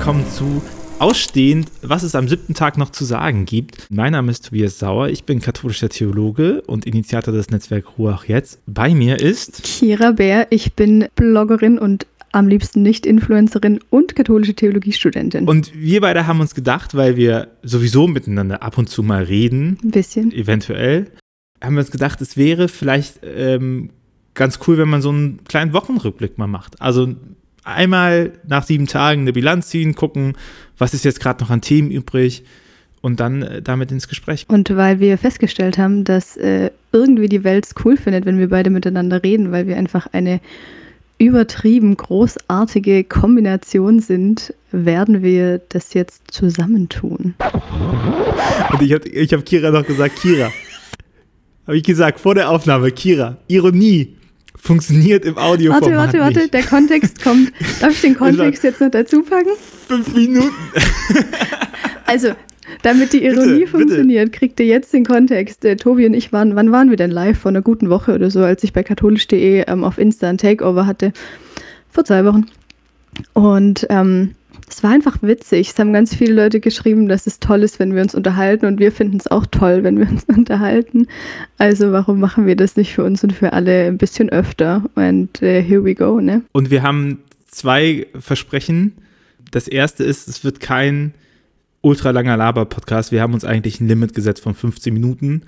willkommen 0.00 0.26
zu 0.30 0.62
Ausstehend, 0.98 1.70
was 1.82 2.02
es 2.04 2.14
am 2.14 2.26
siebten 2.26 2.54
Tag 2.54 2.78
noch 2.78 2.88
zu 2.88 3.04
sagen 3.04 3.44
gibt. 3.44 3.86
Mein 3.90 4.12
Name 4.12 4.30
ist 4.30 4.46
Tobias 4.46 4.78
Sauer, 4.78 5.10
ich 5.10 5.24
bin 5.24 5.40
katholischer 5.40 5.90
Theologe 5.90 6.62
und 6.62 6.86
Initiator 6.86 7.34
des 7.34 7.50
Netzwerks 7.50 7.86
Ruach 7.98 8.24
Jetzt. 8.24 8.62
Bei 8.66 8.94
mir 8.94 9.20
ist 9.20 9.62
Kira 9.62 10.12
Bär, 10.12 10.46
ich 10.48 10.72
bin 10.72 11.06
Bloggerin 11.16 11.78
und 11.78 12.06
am 12.32 12.48
liebsten 12.48 12.80
Nicht-Influencerin 12.80 13.80
und 13.90 14.16
katholische 14.16 14.54
Theologiestudentin. 14.54 15.46
Und 15.46 15.74
wir 15.74 16.00
beide 16.00 16.26
haben 16.26 16.40
uns 16.40 16.54
gedacht, 16.54 16.94
weil 16.94 17.16
wir 17.16 17.48
sowieso 17.62 18.06
miteinander 18.06 18.62
ab 18.62 18.78
und 18.78 18.88
zu 18.88 19.02
mal 19.02 19.24
reden, 19.24 19.76
ein 19.84 19.90
bisschen, 19.90 20.32
eventuell, 20.32 21.10
haben 21.62 21.74
wir 21.74 21.80
uns 21.80 21.90
gedacht, 21.90 22.22
es 22.22 22.38
wäre 22.38 22.68
vielleicht 22.68 23.20
ähm, 23.22 23.90
ganz 24.32 24.60
cool, 24.66 24.78
wenn 24.78 24.88
man 24.88 25.02
so 25.02 25.10
einen 25.10 25.44
kleinen 25.44 25.74
Wochenrückblick 25.74 26.38
mal 26.38 26.46
macht. 26.46 26.80
Also 26.80 27.16
einmal 27.64 28.32
nach 28.46 28.64
sieben 28.64 28.86
Tagen 28.86 29.22
eine 29.22 29.32
Bilanz 29.32 29.68
ziehen, 29.68 29.94
gucken, 29.94 30.34
was 30.78 30.94
ist 30.94 31.04
jetzt 31.04 31.20
gerade 31.20 31.42
noch 31.42 31.50
an 31.50 31.60
Themen 31.60 31.90
übrig 31.90 32.44
und 33.00 33.20
dann 33.20 33.42
äh, 33.42 33.62
damit 33.62 33.92
ins 33.92 34.08
Gespräch. 34.08 34.46
Und 34.48 34.74
weil 34.76 35.00
wir 35.00 35.18
festgestellt 35.18 35.78
haben, 35.78 36.04
dass 36.04 36.36
äh, 36.36 36.70
irgendwie 36.92 37.28
die 37.28 37.44
Welt 37.44 37.66
es 37.66 37.74
cool 37.84 37.96
findet, 37.96 38.26
wenn 38.26 38.38
wir 38.38 38.48
beide 38.48 38.70
miteinander 38.70 39.22
reden, 39.22 39.52
weil 39.52 39.66
wir 39.66 39.76
einfach 39.76 40.06
eine 40.12 40.40
übertrieben 41.18 41.96
großartige 41.96 43.04
Kombination 43.04 44.00
sind, 44.00 44.54
werden 44.72 45.22
wir 45.22 45.60
das 45.68 45.92
jetzt 45.92 46.30
zusammentun. 46.30 47.34
Und 48.72 48.82
ich 48.82 48.92
habe 48.94 49.08
ich 49.08 49.32
hab 49.32 49.44
Kira 49.44 49.70
noch 49.70 49.86
gesagt, 49.86 50.16
Kira, 50.16 50.50
habe 51.66 51.76
ich 51.76 51.82
gesagt 51.82 52.20
vor 52.20 52.34
der 52.34 52.48
Aufnahme, 52.48 52.90
Kira, 52.90 53.36
Ironie 53.48 54.16
funktioniert 54.62 55.24
im 55.24 55.38
Audio. 55.38 55.72
Warte, 55.72 55.96
warte, 55.96 56.18
warte, 56.18 56.48
der 56.48 56.62
Kontext 56.62 57.22
kommt. 57.22 57.52
Darf 57.80 57.92
ich 57.92 58.00
den 58.00 58.14
Kontext 58.18 58.62
jetzt 58.64 58.80
noch 58.80 58.90
dazu 58.90 59.22
packen? 59.22 59.50
Fünf 59.88 60.14
Minuten. 60.14 60.50
also, 62.06 62.32
damit 62.82 63.12
die 63.12 63.24
Ironie 63.24 63.60
bitte, 63.60 63.66
funktioniert, 63.68 64.26
bitte. 64.26 64.38
kriegt 64.38 64.60
ihr 64.60 64.66
jetzt 64.66 64.92
den 64.92 65.04
Kontext. 65.04 65.64
Äh, 65.64 65.76
Tobi 65.76 66.06
und 66.06 66.14
ich 66.14 66.32
waren, 66.32 66.56
wann 66.56 66.72
waren 66.72 66.90
wir 66.90 66.96
denn 66.96 67.10
live? 67.10 67.38
Vor 67.38 67.50
einer 67.50 67.62
guten 67.62 67.90
Woche 67.90 68.14
oder 68.14 68.30
so, 68.30 68.40
als 68.40 68.62
ich 68.64 68.72
bei 68.72 68.82
katholisch.de 68.82 69.64
ähm, 69.66 69.84
auf 69.84 69.98
Insta 69.98 70.28
ein 70.28 70.38
Takeover 70.38 70.86
hatte. 70.86 71.12
Vor 71.88 72.04
zwei 72.04 72.24
Wochen. 72.24 72.46
Und 73.32 73.86
ähm, 73.90 74.34
es 74.70 74.82
war 74.82 74.90
einfach 74.90 75.18
witzig. 75.22 75.70
Es 75.70 75.78
haben 75.78 75.92
ganz 75.92 76.14
viele 76.14 76.34
Leute 76.34 76.60
geschrieben, 76.60 77.08
dass 77.08 77.26
es 77.26 77.40
toll 77.40 77.62
ist, 77.62 77.78
wenn 77.78 77.94
wir 77.94 78.02
uns 78.02 78.14
unterhalten 78.14 78.66
und 78.66 78.78
wir 78.78 78.92
finden 78.92 79.16
es 79.16 79.26
auch 79.26 79.46
toll, 79.46 79.82
wenn 79.82 79.98
wir 79.98 80.08
uns 80.08 80.24
unterhalten. 80.28 81.06
Also 81.58 81.92
warum 81.92 82.20
machen 82.20 82.46
wir 82.46 82.56
das 82.56 82.76
nicht 82.76 82.94
für 82.94 83.04
uns 83.04 83.22
und 83.24 83.32
für 83.32 83.52
alle 83.52 83.86
ein 83.86 83.98
bisschen 83.98 84.30
öfter? 84.30 84.84
Und 84.94 85.42
uh, 85.42 85.46
here 85.46 85.84
we 85.84 85.94
go, 85.94 86.20
ne? 86.20 86.42
Und 86.52 86.70
wir 86.70 86.82
haben 86.82 87.18
zwei 87.46 88.06
Versprechen. 88.18 88.92
Das 89.50 89.66
erste 89.66 90.04
ist, 90.04 90.28
es 90.28 90.44
wird 90.44 90.60
kein 90.60 91.14
ultra 91.80 92.10
langer 92.10 92.36
Laber-Podcast. 92.36 93.10
Wir 93.10 93.22
haben 93.22 93.34
uns 93.34 93.44
eigentlich 93.44 93.80
ein 93.80 93.88
Limit 93.88 94.14
gesetzt 94.14 94.42
von 94.42 94.54
15 94.54 94.92
Minuten. 94.92 95.42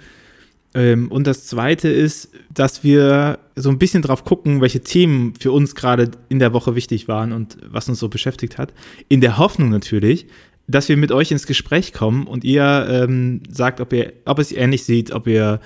Ähm, 0.74 1.10
und 1.10 1.26
das 1.26 1.46
zweite 1.46 1.88
ist, 1.88 2.30
dass 2.52 2.82
wir 2.82 3.38
so 3.56 3.68
ein 3.68 3.78
bisschen 3.78 4.02
drauf 4.02 4.24
gucken, 4.24 4.60
welche 4.60 4.80
Themen 4.80 5.34
für 5.38 5.52
uns 5.52 5.74
gerade 5.74 6.10
in 6.28 6.38
der 6.38 6.52
Woche 6.52 6.74
wichtig 6.74 7.08
waren 7.08 7.32
und 7.32 7.58
was 7.68 7.88
uns 7.88 7.98
so 7.98 8.08
beschäftigt 8.08 8.58
hat. 8.58 8.72
In 9.08 9.20
der 9.20 9.38
Hoffnung 9.38 9.68
natürlich, 9.68 10.26
dass 10.66 10.88
wir 10.88 10.96
mit 10.96 11.12
euch 11.12 11.30
ins 11.30 11.46
Gespräch 11.46 11.92
kommen 11.92 12.26
und 12.26 12.44
ihr 12.44 12.86
ähm, 12.88 13.42
sagt, 13.50 13.80
ob 13.80 13.92
ihr, 13.92 14.12
ob 14.24 14.38
es 14.38 14.52
ähnlich 14.52 14.84
sieht, 14.84 15.12
ob 15.12 15.26
ihr 15.26 15.60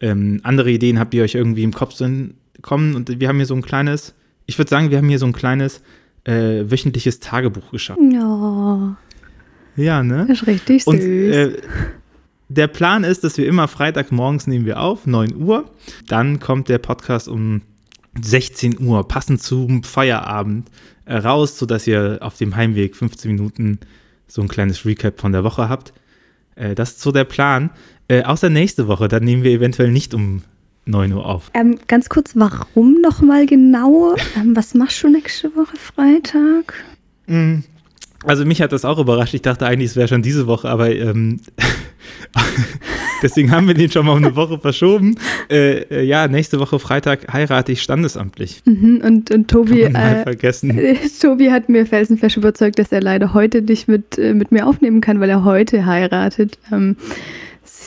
ähm, 0.00 0.40
andere 0.42 0.70
Ideen 0.70 0.98
habt, 0.98 1.12
die 1.12 1.20
euch 1.20 1.34
irgendwie 1.34 1.62
im 1.62 1.72
Kopf 1.72 1.94
sind, 1.94 2.34
kommen. 2.62 2.94
Und 2.94 3.20
wir 3.20 3.28
haben 3.28 3.36
hier 3.36 3.46
so 3.46 3.54
ein 3.54 3.62
kleines, 3.62 4.14
ich 4.46 4.58
würde 4.58 4.70
sagen, 4.70 4.90
wir 4.90 4.98
haben 4.98 5.08
hier 5.08 5.18
so 5.18 5.26
ein 5.26 5.32
kleines 5.32 5.82
äh, 6.24 6.64
wöchentliches 6.70 7.20
Tagebuch 7.20 7.70
geschaffen. 7.70 8.10
Ja. 8.12 8.96
Ja, 9.76 10.02
ne? 10.02 10.24
Das 10.26 10.40
ist 10.40 10.46
richtig 10.46 10.84
süß. 10.84 10.86
Und 10.86 11.00
äh, 11.00 11.58
der 12.48 12.68
Plan 12.68 13.04
ist, 13.04 13.24
dass 13.24 13.38
wir 13.38 13.46
immer 13.46 13.68
Freitagmorgens 13.68 14.46
nehmen 14.46 14.66
wir 14.66 14.80
auf, 14.80 15.06
9 15.06 15.36
Uhr. 15.36 15.70
Dann 16.08 16.38
kommt 16.40 16.68
der 16.68 16.78
Podcast 16.78 17.28
um 17.28 17.62
16 18.20 18.80
Uhr, 18.80 19.06
passend 19.08 19.42
zum 19.42 19.82
Feierabend, 19.82 20.68
äh, 21.04 21.16
raus, 21.16 21.58
sodass 21.58 21.86
ihr 21.86 22.18
auf 22.20 22.36
dem 22.36 22.56
Heimweg 22.56 22.96
15 22.96 23.32
Minuten 23.32 23.78
so 24.26 24.42
ein 24.42 24.48
kleines 24.48 24.84
Recap 24.84 25.20
von 25.20 25.32
der 25.32 25.44
Woche 25.44 25.68
habt. 25.68 25.92
Äh, 26.54 26.74
das 26.74 26.92
ist 26.92 27.00
so 27.00 27.12
der 27.12 27.24
Plan. 27.24 27.70
Äh, 28.08 28.22
außer 28.22 28.48
nächste 28.48 28.88
Woche, 28.88 29.08
dann 29.08 29.24
nehmen 29.24 29.42
wir 29.42 29.50
eventuell 29.52 29.90
nicht 29.90 30.14
um 30.14 30.42
9 30.86 31.12
Uhr 31.12 31.26
auf. 31.26 31.50
Ähm, 31.54 31.78
ganz 31.88 32.08
kurz, 32.08 32.32
warum 32.34 33.00
nochmal 33.00 33.46
genau? 33.46 34.14
Ähm, 34.36 34.54
was 34.54 34.74
machst 34.74 35.02
du 35.02 35.08
nächste 35.08 35.54
Woche 35.56 35.76
Freitag? 35.76 36.74
Mm, 37.26 37.60
also 38.24 38.44
mich 38.44 38.62
hat 38.62 38.72
das 38.72 38.84
auch 38.84 38.98
überrascht. 38.98 39.34
Ich 39.34 39.42
dachte 39.42 39.66
eigentlich, 39.66 39.90
es 39.90 39.96
wäre 39.96 40.08
schon 40.08 40.22
diese 40.22 40.46
Woche, 40.46 40.68
aber 40.68 40.90
ähm, 40.94 41.40
deswegen 43.22 43.50
haben 43.50 43.66
wir 43.66 43.74
den 43.74 43.90
schon 43.90 44.06
mal 44.06 44.12
um 44.12 44.18
eine 44.24 44.36
Woche 44.36 44.58
verschoben. 44.58 45.16
Äh, 45.50 45.82
äh, 45.82 46.02
ja, 46.04 46.28
nächste 46.28 46.58
Woche 46.60 46.78
Freitag 46.78 47.32
heirate 47.32 47.72
ich 47.72 47.82
standesamtlich. 47.82 48.62
Mhm, 48.64 49.02
und, 49.04 49.30
und 49.30 49.48
Tobi, 49.48 49.82
äh, 49.82 50.22
vergessen. 50.22 50.78
Tobi 51.20 51.50
hat 51.50 51.68
mir 51.68 51.86
felsenfest 51.86 52.36
überzeugt, 52.36 52.78
dass 52.78 52.92
er 52.92 53.00
leider 53.00 53.34
heute 53.34 53.62
nicht 53.62 53.88
mit, 53.88 54.18
äh, 54.18 54.34
mit 54.34 54.52
mir 54.52 54.66
aufnehmen 54.66 55.00
kann, 55.00 55.20
weil 55.20 55.30
er 55.30 55.44
heute 55.44 55.86
heiratet. 55.86 56.58
Ähm, 56.72 56.96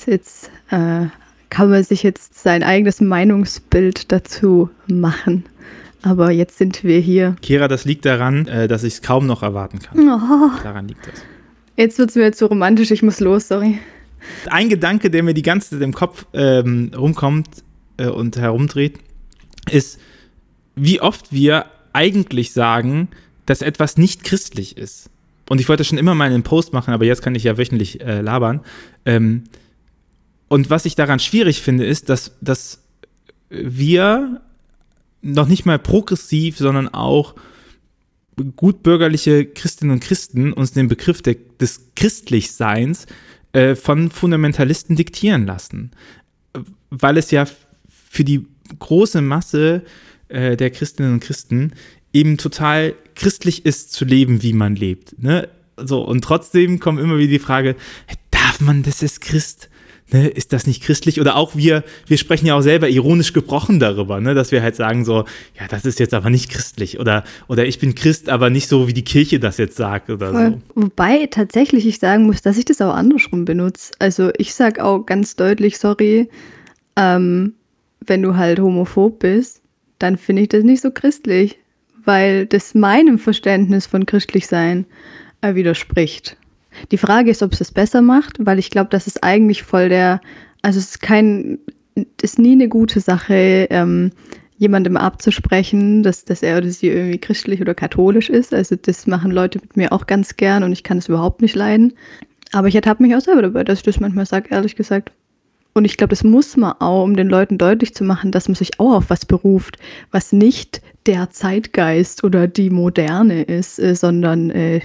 jetzt 0.06 0.50
äh, 0.72 1.08
kann 1.50 1.70
man 1.70 1.84
sich 1.84 2.04
jetzt 2.04 2.42
sein 2.42 2.64
eigenes 2.64 3.02
Meinungsbild 3.02 4.12
dazu 4.12 4.70
machen. 4.88 5.46
Aber 6.02 6.32
jetzt 6.32 6.58
sind 6.58 6.84
wir 6.84 7.00
hier. 7.00 7.36
Kira, 7.42 7.68
das 7.68 7.86
liegt 7.86 8.06
daran, 8.06 8.48
äh, 8.48 8.68
dass 8.68 8.84
ich 8.84 8.94
es 8.96 9.02
kaum 9.02 9.28
noch 9.28 9.44
erwarten 9.44 9.80
kann. 9.80 10.00
Oh. 10.00 10.50
Daran 10.64 10.88
liegt 10.88 11.06
das. 11.06 11.22
Jetzt 11.76 11.98
wird 11.98 12.10
es 12.10 12.16
mir 12.16 12.34
so 12.34 12.46
romantisch, 12.48 12.92
ich 12.92 13.04
muss 13.04 13.20
los, 13.20 13.48
sorry. 13.48 13.80
Ein 14.50 14.70
Gedanke, 14.70 15.10
der 15.10 15.24
mir 15.24 15.34
die 15.34 15.42
ganze 15.42 15.72
Zeit 15.72 15.82
im 15.82 15.94
Kopf 15.94 16.26
ähm, 16.34 16.92
rumkommt 16.96 17.48
äh, 17.98 18.08
und 18.08 18.38
herumdreht, 18.38 19.00
ist, 19.70 20.00
wie 20.76 21.02
oft 21.02 21.32
wir 21.32 21.66
eigentlich 21.94 22.54
sagen, 22.54 23.10
dass 23.46 23.62
etwas 23.62 23.98
nicht 23.98 24.24
christlich 24.24 24.78
ist. 24.78 25.10
Und 25.50 25.60
ich 25.60 25.68
wollte 25.68 25.84
schon 25.84 25.98
immer 25.98 26.14
mal 26.14 26.26
einen 26.26 26.44
Post 26.44 26.74
machen, 26.74 26.94
aber 26.94 27.06
jetzt 27.06 27.22
kann 27.22 27.36
ich 27.36 27.44
ja 27.44 27.58
wöchentlich 27.58 28.02
äh, 28.02 28.22
labern. 28.22 28.62
Ähm, 29.06 29.46
und 30.48 30.70
was 30.70 30.86
ich 30.86 30.96
daran 30.96 31.20
schwierig 31.20 31.62
finde, 31.62 31.86
ist, 31.86 32.10
dass, 32.10 32.38
dass 32.42 32.84
wir 33.50 34.42
noch 35.22 35.48
nicht 35.48 35.66
mal 35.66 35.80
progressiv, 35.80 36.58
sondern 36.58 36.88
auch 36.88 37.36
gutbürgerliche 38.56 39.46
Christinnen 39.46 39.94
und 39.94 40.00
Christen 40.00 40.54
uns 40.54 40.72
den 40.72 40.88
Begriff 40.88 41.22
der, 41.22 41.36
des 41.60 41.92
Christlichseins 41.96 43.06
äh, 43.54 43.76
von 43.76 44.12
Fundamentalisten 44.12 44.96
diktieren 44.96 45.46
lassen. 45.46 45.92
Weil 46.90 47.18
es 47.18 47.32
ja 47.32 47.46
für 47.88 48.24
die 48.24 48.46
große 48.78 49.22
Masse 49.22 49.84
äh, 50.28 50.56
der 50.56 50.70
Christinnen 50.70 51.14
und 51.14 51.20
Christen 51.20 51.74
eben 52.14 52.38
total 52.38 52.96
christlich 53.16 53.66
ist 53.66 53.94
zu 53.94 54.06
leben, 54.06 54.42
wie 54.44 54.54
man 54.54 54.76
lebt. 54.76 55.22
Ne? 55.22 55.48
So, 55.78 56.02
und 56.02 56.24
trotzdem 56.24 56.80
kommt 56.80 57.00
immer 57.00 57.18
wieder 57.18 57.32
die 57.32 57.40
Frage, 57.40 57.76
darf 58.32 58.60
man 58.60 58.84
das 58.84 59.02
als 59.02 59.20
Christ? 59.20 59.70
Ne, 60.12 60.28
ist 60.28 60.54
das 60.54 60.68
nicht 60.68 60.84
christlich? 60.84 61.20
Oder 61.20 61.36
auch 61.36 61.56
wir, 61.56 61.84
wir 62.08 62.18
sprechen 62.18 62.46
ja 62.46 62.56
auch 62.56 62.62
selber 62.62 62.90
ironisch 62.90 63.34
gebrochen 63.34 63.80
darüber, 63.80 64.20
ne, 64.20 64.34
dass 64.34 64.52
wir 64.52 64.62
halt 64.62 64.76
sagen 64.76 65.06
so, 65.06 65.26
ja, 65.60 65.68
das 65.70 65.86
ist 65.86 66.00
jetzt 66.00 66.14
aber 66.14 66.30
nicht 66.30 66.50
christlich 66.50 67.00
oder, 67.00 67.24
oder 67.48 67.66
ich 67.66 67.80
bin 67.80 67.96
Christ, 67.96 68.30
aber 68.30 68.50
nicht 68.50 68.68
so, 68.68 68.88
wie 68.88 68.94
die 68.94 69.04
Kirche 69.04 69.40
das 69.40 69.58
jetzt 69.58 69.76
sagt 69.76 70.10
oder 70.10 70.32
Voll. 70.32 70.58
so. 70.76 70.84
Wobei 70.84 71.28
tatsächlich 71.28 71.86
ich 71.86 72.00
sagen 72.00 72.26
muss, 72.26 72.42
dass 72.42 72.58
ich 72.58 72.66
das 72.66 72.82
auch 72.82 72.94
andersrum 72.94 73.46
benutze. 73.46 73.92
Also 74.00 74.32
ich 74.38 74.54
sag 74.54 74.80
auch 74.80 75.06
ganz 75.06 75.36
deutlich, 75.36 75.78
sorry, 75.78 76.30
ähm, 76.96 77.54
wenn 78.06 78.22
du 78.22 78.36
halt 78.36 78.60
homophob 78.60 79.20
bist, 79.20 79.62
dann 80.00 80.18
finde 80.18 80.44
ich 80.44 80.50
das 80.50 80.64
nicht 80.64 80.82
so 80.82 80.92
christlich, 80.92 81.60
weil 82.06 82.46
das 82.46 82.74
meinem 82.74 83.20
Verständnis 83.20 83.86
von 83.86 84.06
christlich 84.06 84.48
sein 84.48 84.86
äh, 85.42 85.56
widerspricht. 85.56 86.38
Die 86.92 86.98
Frage 86.98 87.32
ist, 87.32 87.44
ob 87.44 87.54
es 87.54 87.62
es 87.62 87.72
besser 87.72 88.02
macht, 88.02 88.38
weil 88.46 88.60
ich 88.60 88.70
glaube, 88.70 88.90
das 88.90 89.08
ist 89.08 89.24
eigentlich 89.24 89.64
voll 89.64 89.90
der, 89.90 90.22
also 90.62 90.80
es 90.80 90.92
ist 90.92 91.02
kein, 91.02 91.60
ist 92.22 92.40
nie 92.40 92.54
eine 92.54 92.70
gute 92.70 93.00
Sache, 93.00 93.68
ähm, 93.70 94.12
jemandem 94.58 94.98
abzusprechen, 94.98 96.04
dass, 96.04 96.26
dass 96.26 96.44
er 96.44 96.58
oder 96.58 96.70
sie 96.70 96.88
irgendwie 96.88 97.18
christlich 97.18 97.62
oder 97.62 97.74
katholisch 97.74 98.30
ist. 98.30 98.54
Also 98.54 98.76
das 98.76 99.08
machen 99.08 99.32
Leute 99.32 99.60
mit 99.60 99.78
mir 99.78 99.94
auch 99.94 100.06
ganz 100.06 100.36
gern 100.36 100.64
und 100.64 100.74
ich 100.74 100.84
kann 100.84 100.98
es 100.98 101.08
überhaupt 101.08 101.42
nicht 101.42 101.56
leiden. 101.56 101.94
Aber 102.52 102.68
ich 102.68 102.76
ertappe 102.76 103.02
mich 103.02 103.16
auch 103.16 103.22
selber 103.22 103.42
dabei, 103.42 103.64
dass 103.64 103.80
ich 103.80 103.86
das 103.86 104.00
manchmal 104.02 104.26
sage, 104.26 104.50
ehrlich 104.52 104.76
gesagt. 104.76 105.12
Und 105.74 105.86
ich 105.86 105.96
glaube, 105.96 106.10
das 106.10 106.26
muss 106.26 106.58
man 106.58 106.74
auch, 106.80 107.04
um 107.04 107.16
den 107.16 107.30
Leuten 107.30 107.58
deutlich 107.58 107.94
zu 107.94 108.04
machen, 108.04 108.32
dass 108.32 108.50
man 108.50 108.56
sich 108.56 108.80
auch 108.80 108.96
auf 108.96 109.10
was 109.10 109.26
beruft, 109.26 109.78
was 110.12 110.34
nicht 110.34 110.82
der 111.06 111.30
Zeitgeist 111.30 112.24
oder 112.26 112.48
die 112.48 112.70
Moderne 112.70 113.44
ist, 113.44 113.80
äh, 113.80 113.96
sondern 113.96 114.50
äh, 114.50 114.82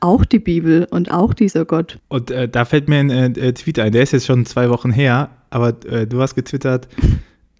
auch 0.00 0.24
die 0.24 0.38
Bibel 0.38 0.86
und 0.90 1.10
auch 1.10 1.34
dieser 1.34 1.64
Gott. 1.64 1.98
Und 2.08 2.30
äh, 2.30 2.48
da 2.48 2.64
fällt 2.64 2.88
mir 2.88 2.98
ein 2.98 3.10
äh, 3.10 3.52
Tweet 3.52 3.78
ein, 3.78 3.92
der 3.92 4.02
ist 4.02 4.12
jetzt 4.12 4.26
schon 4.26 4.46
zwei 4.46 4.70
Wochen 4.70 4.90
her, 4.90 5.30
aber 5.50 5.74
äh, 5.86 6.06
du 6.06 6.20
hast 6.20 6.34
getwittert, 6.34 6.88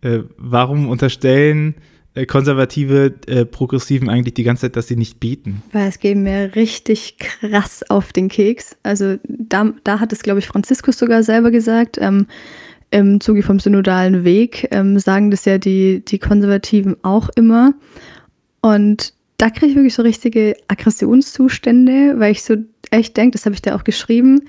äh, 0.03 0.21
warum 0.37 0.89
unterstellen 0.89 1.75
äh, 2.15 2.27
konservative 2.27 3.13
äh, 3.27 3.45
Progressiven 3.45 4.09
eigentlich 4.09 4.35
die 4.35 4.45
ganze 4.45 4.63
Zeit, 4.63 4.77
dass 4.77 4.87
sie 4.87 4.97
nicht 4.97 5.19
beten? 5.19 5.63
Weil 5.73 5.89
es 5.89 5.99
geht 5.99 6.17
mir 6.17 6.55
richtig 6.55 7.19
krass 7.19 7.83
auf 7.89 8.13
den 8.13 8.29
Keks. 8.29 8.77
Also 8.83 9.17
da, 9.27 9.73
da 9.83 9.99
hat 9.99 10.13
es, 10.13 10.23
glaube 10.23 10.39
ich, 10.39 10.47
Franziskus 10.47 10.99
sogar 10.99 11.25
selber 11.25 11.51
gesagt. 11.51 11.99
Ähm, 12.01 12.27
Im 12.91 13.21
Zuge 13.21 13.43
vom 13.43 13.59
synodalen 13.59 14.23
Weg 14.23 14.69
ähm, 14.71 14.99
sagen 15.01 15.33
das 15.33 15.45
ja 15.45 15.59
die, 15.59 16.05
die 16.05 16.21
Konservativen 16.21 16.97
auch 17.03 17.29
immer. 17.35 17.75
Und 18.61 19.13
da 19.45 19.51
kriege 19.51 19.67
ich 19.67 19.75
wirklich 19.75 19.93
so 19.93 20.01
richtige 20.01 20.57
Aggressionszustände, 20.69 22.15
weil 22.17 22.33
ich 22.33 22.43
so 22.43 22.57
echt 22.91 23.15
denke, 23.15 23.33
das 23.33 23.45
habe 23.45 23.55
ich 23.55 23.61
da 23.61 23.77
auch 23.77 23.85
geschrieben, 23.85 24.49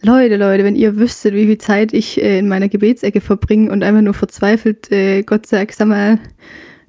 Leute, 0.00 0.36
Leute, 0.36 0.62
wenn 0.62 0.76
ihr 0.76 0.96
wüsstet, 0.96 1.34
wie 1.34 1.46
viel 1.46 1.58
Zeit 1.58 1.92
ich 1.92 2.22
äh, 2.22 2.38
in 2.38 2.46
meiner 2.46 2.68
Gebetsecke 2.68 3.20
verbringe 3.20 3.72
und 3.72 3.82
einfach 3.82 4.00
nur 4.00 4.14
verzweifelt, 4.14 4.92
äh, 4.92 5.24
Gott 5.24 5.46
sagt, 5.46 5.74
sag 5.74 5.88
mal, 5.88 6.20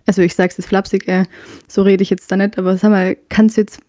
also 0.06 0.22
ich 0.22 0.36
sag's 0.36 0.58
jetzt 0.58 0.68
flapsig, 0.68 1.08
äh, 1.08 1.24
so 1.68 1.82
rede 1.82 2.04
ich 2.04 2.12
jetzt 2.12 2.32
da 2.32 2.38
nicht, 2.38 2.60
aber 2.60 2.78
sag 2.78 2.92
mal, 2.92 3.18
kannst 3.30 3.58
jetzt 3.58 3.80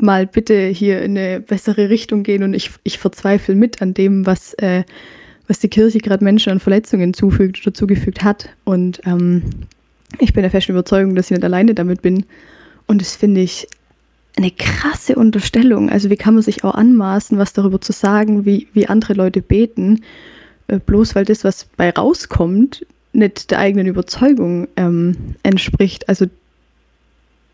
mal 0.00 0.26
bitte 0.26 0.66
hier 0.66 1.00
in 1.00 1.16
eine 1.16 1.38
bessere 1.38 1.90
Richtung 1.90 2.24
gehen 2.24 2.42
und 2.42 2.52
ich, 2.52 2.72
ich 2.82 2.98
verzweifle 2.98 3.54
mit 3.54 3.80
an 3.80 3.94
dem, 3.94 4.26
was, 4.26 4.54
äh, 4.54 4.82
was 5.46 5.60
die 5.60 5.68
Kirche 5.68 5.98
gerade 5.98 6.24
Menschen 6.24 6.50
an 6.50 6.58
Verletzungen 6.58 7.14
zufügt 7.14 7.64
oder 7.64 7.72
zugefügt 7.72 8.24
hat. 8.24 8.48
Und 8.64 9.00
ähm, 9.06 9.44
ich 10.18 10.32
bin 10.32 10.42
der 10.42 10.50
festen 10.50 10.72
Überzeugung, 10.72 11.14
dass 11.14 11.26
ich 11.26 11.36
nicht 11.36 11.44
alleine 11.44 11.74
damit 11.74 12.02
bin. 12.02 12.24
Und 12.88 13.00
das 13.00 13.14
finde 13.14 13.42
ich 13.42 13.68
eine 14.36 14.50
krasse 14.50 15.14
Unterstellung. 15.16 15.90
Also 15.90 16.10
wie 16.10 16.16
kann 16.16 16.34
man 16.34 16.42
sich 16.42 16.64
auch 16.64 16.74
anmaßen, 16.74 17.38
was 17.38 17.52
darüber 17.52 17.80
zu 17.80 17.92
sagen, 17.92 18.44
wie, 18.44 18.68
wie 18.72 18.88
andere 18.88 19.14
Leute 19.14 19.42
beten, 19.42 20.02
äh, 20.68 20.78
bloß 20.78 21.14
weil 21.14 21.24
das, 21.24 21.44
was 21.44 21.66
bei 21.76 21.90
rauskommt, 21.90 22.86
nicht 23.12 23.50
der 23.50 23.58
eigenen 23.58 23.86
Überzeugung 23.86 24.68
ähm, 24.76 25.16
entspricht. 25.42 26.08
Also 26.08 26.26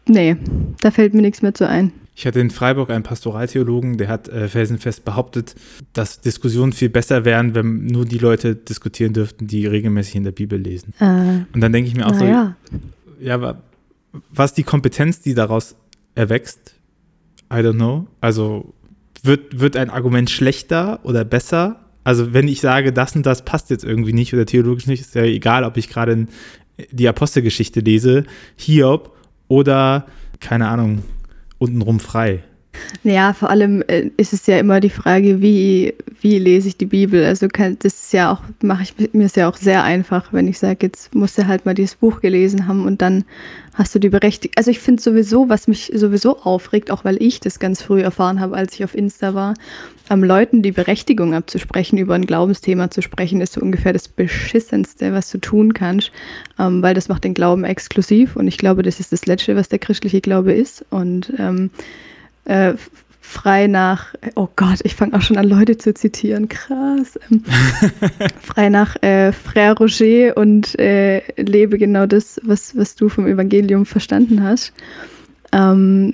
nee, 0.07 0.37
da 0.81 0.91
fällt 0.91 1.15
mir 1.15 1.23
nichts 1.23 1.43
mehr 1.43 1.55
zu 1.55 1.69
ein. 1.69 1.93
Ich 2.17 2.27
hatte 2.27 2.39
in 2.39 2.51
Freiburg 2.51 2.91
einen 2.91 3.03
Pastoraltheologen, 3.03 3.97
der 3.97 4.07
hat 4.07 4.29
äh, 4.29 4.47
felsenfest 4.47 5.05
behauptet, 5.05 5.57
dass 5.95 6.21
Diskussionen 6.21 6.73
viel 6.73 6.91
besser 6.91 7.25
wären, 7.25 7.57
wenn 7.57 7.87
nur 7.87 8.05
die 8.05 8.19
Leute 8.19 8.55
diskutieren 8.55 9.15
dürften, 9.15 9.49
die 9.49 9.67
regelmäßig 9.67 10.17
in 10.17 10.25
der 10.25 10.33
Bibel 10.33 10.61
lesen. 10.61 10.93
Äh, 11.01 11.45
Und 11.53 11.61
dann 11.61 11.73
denke 11.73 11.89
ich 11.89 11.97
mir 11.97 12.07
auch 12.07 12.15
so, 12.15 12.25
ja, 12.25 12.55
ja 13.21 13.57
was 14.31 14.55
die 14.55 14.63
Kompetenz, 14.63 15.21
die 15.21 15.35
daraus 15.35 15.77
erwächst, 16.15 16.75
I 17.53 17.57
don't 17.57 17.75
know. 17.75 18.07
Also 18.21 18.75
wird, 19.23 19.61
wird 19.61 19.77
ein 19.77 19.91
Argument 19.91 20.31
schlechter 20.31 21.01
oder 21.05 21.25
besser? 21.25 21.81
Also 22.05 22.33
wenn 22.33 22.49
ich 22.49 22.61
sage, 22.61 22.93
das 22.93 23.17
und 23.17 23.25
das 23.25 23.45
passt 23.45 23.71
jetzt 23.71 23.85
irgendwie 23.85 24.13
nicht 24.13 24.35
oder 24.35 24.47
theologisch 24.47 24.87
nicht, 24.87 25.01
ist 25.01 25.15
ja 25.15 25.23
egal, 25.23 25.65
ob 25.65 25.77
ich 25.77 25.89
gerade 25.89 26.27
die 26.91 27.09
Apostelgeschichte 27.09 27.81
lese, 27.81 28.25
Hiob 28.57 29.17
oder, 29.49 30.07
keine 30.41 30.69
Ahnung, 30.69 31.03
untenrum 31.59 32.01
frei. 32.01 32.43
Ja, 33.03 33.33
vor 33.33 33.51
allem 33.51 33.83
äh, 33.87 34.11
ist 34.17 34.33
es 34.33 34.47
ja 34.47 34.59
immer 34.59 34.81
die 34.81 34.91
Frage, 34.91 35.43
wie, 35.43 35.95
wie 36.21 36.39
lese 36.39 36.69
ich 36.69 36.77
die 36.77 36.87
Bibel? 36.87 37.25
Also 37.25 37.49
kann, 37.49 37.77
das 37.81 37.95
ist 37.95 38.13
ja 38.13 38.33
auch, 38.33 38.43
mache 38.63 38.83
ich 38.83 39.13
mir 39.13 39.27
es 39.27 39.35
ja 39.35 39.49
auch 39.49 39.57
sehr 39.57 39.83
einfach, 39.83 40.33
wenn 40.33 40.49
ich 40.49 40.59
sage, 40.59 40.87
jetzt 40.87 41.15
musst 41.15 41.39
du 41.39 41.47
halt 41.47 41.67
mal 41.67 41.75
dieses 41.75 41.97
Buch 41.97 42.21
gelesen 42.21 42.67
haben 42.67 42.85
und 42.87 43.03
dann 43.03 43.25
hast 43.75 43.95
du 43.95 43.99
die 43.99 44.09
Berechtigung. 44.09 44.55
Also 44.57 44.71
ich 44.71 44.79
finde 44.79 45.03
sowieso, 45.03 45.49
was 45.49 45.69
mich 45.69 45.93
sowieso 45.95 46.39
aufregt, 46.41 46.91
auch 46.91 47.05
weil 47.05 47.21
ich 47.23 47.41
das 47.41 47.59
ganz 47.59 47.83
früh 47.83 48.01
erfahren 48.01 48.41
habe, 48.41 48.57
als 48.57 48.75
ich 48.75 48.85
auf 48.85 48.95
Insta 48.95 49.35
war, 49.35 49.55
am 50.09 50.23
Leuten 50.23 50.63
die 50.63 50.73
Berechtigung 50.73 51.35
abzusprechen, 51.35 51.99
über 51.99 52.15
ein 52.15 52.27
Glaubensthema 52.27 52.91
zu 52.91 53.03
sprechen, 53.03 53.41
ist 53.41 53.55
so 53.55 53.61
ungefähr 53.61 53.93
das 53.93 54.09
Beschissenste, 54.09 55.13
was 55.13 55.31
du 55.31 55.39
tun 55.39 55.75
kannst, 55.75 56.13
ähm, 56.59 56.83
weil 56.83 56.95
das 56.95 57.09
macht 57.09 57.25
den 57.25 57.35
Glauben 57.35 57.65
exklusiv 57.65 58.37
und 58.37 58.47
ich 58.47 58.59
glaube, 58.59 58.83
das 58.83 59.01
ist 59.01 59.13
das 59.13 59.27
Letzte, 59.27 59.57
was 59.57 59.69
der 59.69 59.79
christliche 59.79 60.21
Glaube 60.21 60.53
ist 60.53 60.85
und 60.91 61.33
ähm, 61.39 61.71
äh, 62.45 62.75
frei 63.21 63.67
nach, 63.67 64.15
oh 64.35 64.49
Gott, 64.55 64.81
ich 64.85 64.95
fange 64.95 65.15
auch 65.15 65.23
schon 65.23 65.37
an, 65.39 65.49
Leute 65.49 65.77
zu 65.77 65.95
zitieren, 65.95 66.49
krass. 66.49 67.19
Ähm, 67.31 67.43
frei 68.41 68.69
nach 68.69 68.97
äh, 69.03 69.33
Frère 69.33 69.77
Roger 69.79 70.37
und 70.37 70.79
äh, 70.79 71.23
lebe 71.41 71.79
genau 71.79 72.07
das, 72.07 72.41
was, 72.45 72.77
was 72.77 72.95
du 72.95 73.09
vom 73.09 73.27
Evangelium 73.27 73.87
verstanden 73.87 74.43
hast. 74.43 74.73
Ähm, 75.53 76.13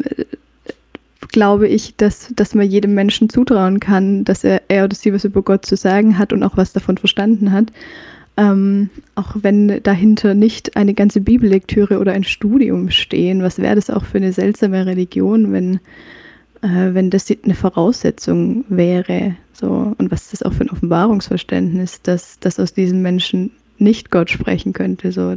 glaube 1.32 1.68
ich, 1.68 1.96
dass, 1.96 2.32
dass 2.34 2.54
man 2.54 2.68
jedem 2.68 2.94
Menschen 2.94 3.28
zutrauen 3.28 3.80
kann, 3.80 4.24
dass 4.24 4.44
er, 4.44 4.62
er 4.68 4.84
oder 4.84 4.94
sie 4.94 5.12
was 5.12 5.24
über 5.24 5.42
Gott 5.42 5.66
zu 5.66 5.76
sagen 5.76 6.18
hat 6.18 6.32
und 6.32 6.42
auch 6.42 6.56
was 6.56 6.72
davon 6.72 6.96
verstanden 6.96 7.52
hat. 7.52 7.72
Ähm, 8.36 8.88
auch 9.16 9.36
wenn 9.42 9.82
dahinter 9.82 10.34
nicht 10.34 10.76
eine 10.76 10.94
ganze 10.94 11.20
Bibellektüre 11.20 11.98
oder 11.98 12.12
ein 12.12 12.24
Studium 12.24 12.90
stehen, 12.90 13.42
was 13.42 13.58
wäre 13.58 13.74
das 13.74 13.90
auch 13.90 14.04
für 14.04 14.18
eine 14.18 14.32
seltsame 14.32 14.86
Religion, 14.86 15.52
wenn 15.52 15.80
äh, 16.62 16.94
wenn 16.94 17.10
das 17.10 17.26
eine 17.30 17.54
Voraussetzung 17.54 18.64
wäre. 18.68 19.36
So, 19.52 19.94
und 19.98 20.10
was 20.10 20.22
ist 20.22 20.32
das 20.34 20.42
auch 20.42 20.52
für 20.52 20.64
ein 20.64 20.70
Offenbarungsverständnis, 20.70 22.02
dass, 22.02 22.38
dass 22.40 22.58
aus 22.58 22.74
diesen 22.74 23.02
Menschen 23.02 23.50
nicht 23.80 24.10
Gott 24.10 24.30
sprechen 24.30 24.72
könnte. 24.72 25.12
So, 25.12 25.36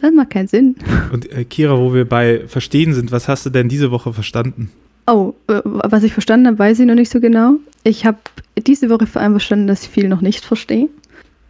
das 0.00 0.12
macht 0.12 0.30
keinen 0.30 0.48
Sinn. 0.48 0.76
Und 1.12 1.30
äh, 1.32 1.44
Kira, 1.44 1.78
wo 1.78 1.94
wir 1.94 2.04
bei 2.04 2.46
Verstehen 2.46 2.92
sind, 2.92 3.12
was 3.12 3.28
hast 3.28 3.46
du 3.46 3.50
denn 3.50 3.68
diese 3.68 3.90
Woche 3.90 4.12
verstanden? 4.12 4.70
Oh, 5.06 5.34
äh, 5.48 5.60
was 5.64 6.02
ich 6.02 6.12
verstanden 6.12 6.46
habe, 6.46 6.58
weiß 6.58 6.80
ich 6.80 6.86
noch 6.86 6.94
nicht 6.94 7.10
so 7.10 7.20
genau. 7.20 7.54
Ich 7.84 8.04
habe 8.04 8.18
diese 8.58 8.90
Woche 8.90 9.06
vor 9.06 9.22
allem 9.22 9.32
verstanden, 9.32 9.66
dass 9.66 9.84
ich 9.84 9.88
viel 9.88 10.08
noch 10.08 10.20
nicht 10.20 10.44
verstehe. 10.44 10.88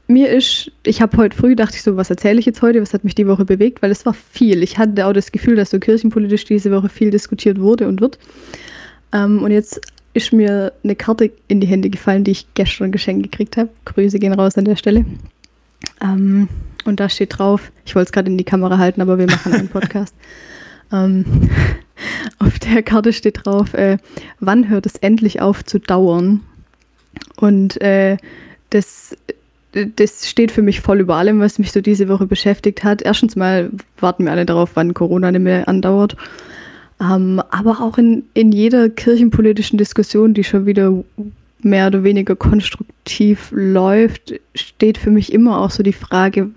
Mir 0.06 0.28
ist, 0.30 0.72
ich 0.82 1.00
habe 1.00 1.16
heute 1.18 1.36
früh 1.36 1.54
dachte 1.54 1.76
ich 1.76 1.82
so, 1.82 1.96
was 1.96 2.10
erzähle 2.10 2.40
ich 2.40 2.46
jetzt 2.46 2.62
heute, 2.62 2.82
was 2.82 2.92
hat 2.92 3.04
mich 3.04 3.14
die 3.14 3.28
Woche 3.28 3.44
bewegt, 3.44 3.80
weil 3.80 3.92
es 3.92 4.04
war 4.04 4.14
viel. 4.14 4.62
Ich 4.64 4.76
hatte 4.76 5.06
auch 5.06 5.12
das 5.12 5.30
Gefühl, 5.30 5.54
dass 5.54 5.70
so 5.70 5.78
kirchenpolitisch 5.78 6.44
diese 6.44 6.72
Woche 6.72 6.88
viel 6.88 7.10
diskutiert 7.10 7.60
wurde 7.60 7.86
und 7.86 8.00
wird. 8.00 8.18
Ähm, 9.12 9.42
und 9.42 9.50
jetzt 9.50 9.80
ist 10.12 10.32
mir 10.32 10.72
eine 10.82 10.96
Karte 10.96 11.30
in 11.48 11.60
die 11.60 11.66
Hände 11.66 11.90
gefallen, 11.90 12.24
die 12.24 12.32
ich 12.32 12.46
gestern 12.54 12.92
geschenkt 12.92 13.30
gekriegt 13.30 13.56
habe. 13.56 13.70
Grüße 13.84 14.18
gehen 14.18 14.32
raus 14.32 14.58
an 14.58 14.64
der 14.64 14.76
Stelle. 14.76 15.04
Ähm, 16.02 16.48
und 16.84 17.00
da 17.00 17.08
steht 17.08 17.38
drauf, 17.38 17.70
ich 17.84 17.94
wollte 17.94 18.06
es 18.06 18.12
gerade 18.12 18.30
in 18.30 18.38
die 18.38 18.44
Kamera 18.44 18.78
halten, 18.78 19.00
aber 19.00 19.18
wir 19.18 19.26
machen 19.26 19.52
einen 19.52 19.68
Podcast. 19.68 20.14
ähm, 20.92 21.24
auf 22.38 22.58
der 22.58 22.82
Karte 22.82 23.12
steht 23.12 23.44
drauf, 23.44 23.74
äh, 23.74 23.98
wann 24.40 24.68
hört 24.68 24.86
es 24.86 24.96
endlich 24.96 25.40
auf 25.40 25.64
zu 25.64 25.78
dauern? 25.78 26.40
Und 27.36 27.80
äh, 27.80 28.16
das, 28.70 29.16
das 29.72 30.28
steht 30.28 30.52
für 30.52 30.62
mich 30.62 30.80
voll 30.80 31.00
über 31.00 31.16
allem, 31.16 31.40
was 31.40 31.58
mich 31.58 31.72
so 31.72 31.80
diese 31.80 32.08
Woche 32.08 32.26
beschäftigt 32.26 32.84
hat. 32.84 33.02
Erstens 33.02 33.36
mal 33.36 33.70
warten 33.98 34.24
wir 34.24 34.32
alle 34.32 34.46
darauf, 34.46 34.70
wann 34.74 34.94
Corona 34.94 35.30
nicht 35.30 35.42
mehr 35.42 35.68
andauert. 35.68 36.16
Ähm, 37.00 37.42
aber 37.50 37.80
auch 37.80 37.98
in, 37.98 38.24
in 38.34 38.52
jeder 38.52 38.88
kirchenpolitischen 38.90 39.78
Diskussion, 39.78 40.34
die 40.34 40.44
schon 40.44 40.66
wieder 40.66 41.02
mehr 41.62 41.86
oder 41.86 42.04
weniger 42.04 42.36
konstruktiv 42.36 43.48
läuft, 43.52 44.34
steht 44.54 44.98
für 44.98 45.10
mich 45.10 45.32
immer 45.32 45.60
auch 45.60 45.70
so 45.70 45.82
die 45.82 45.92
Frage, 45.92 46.50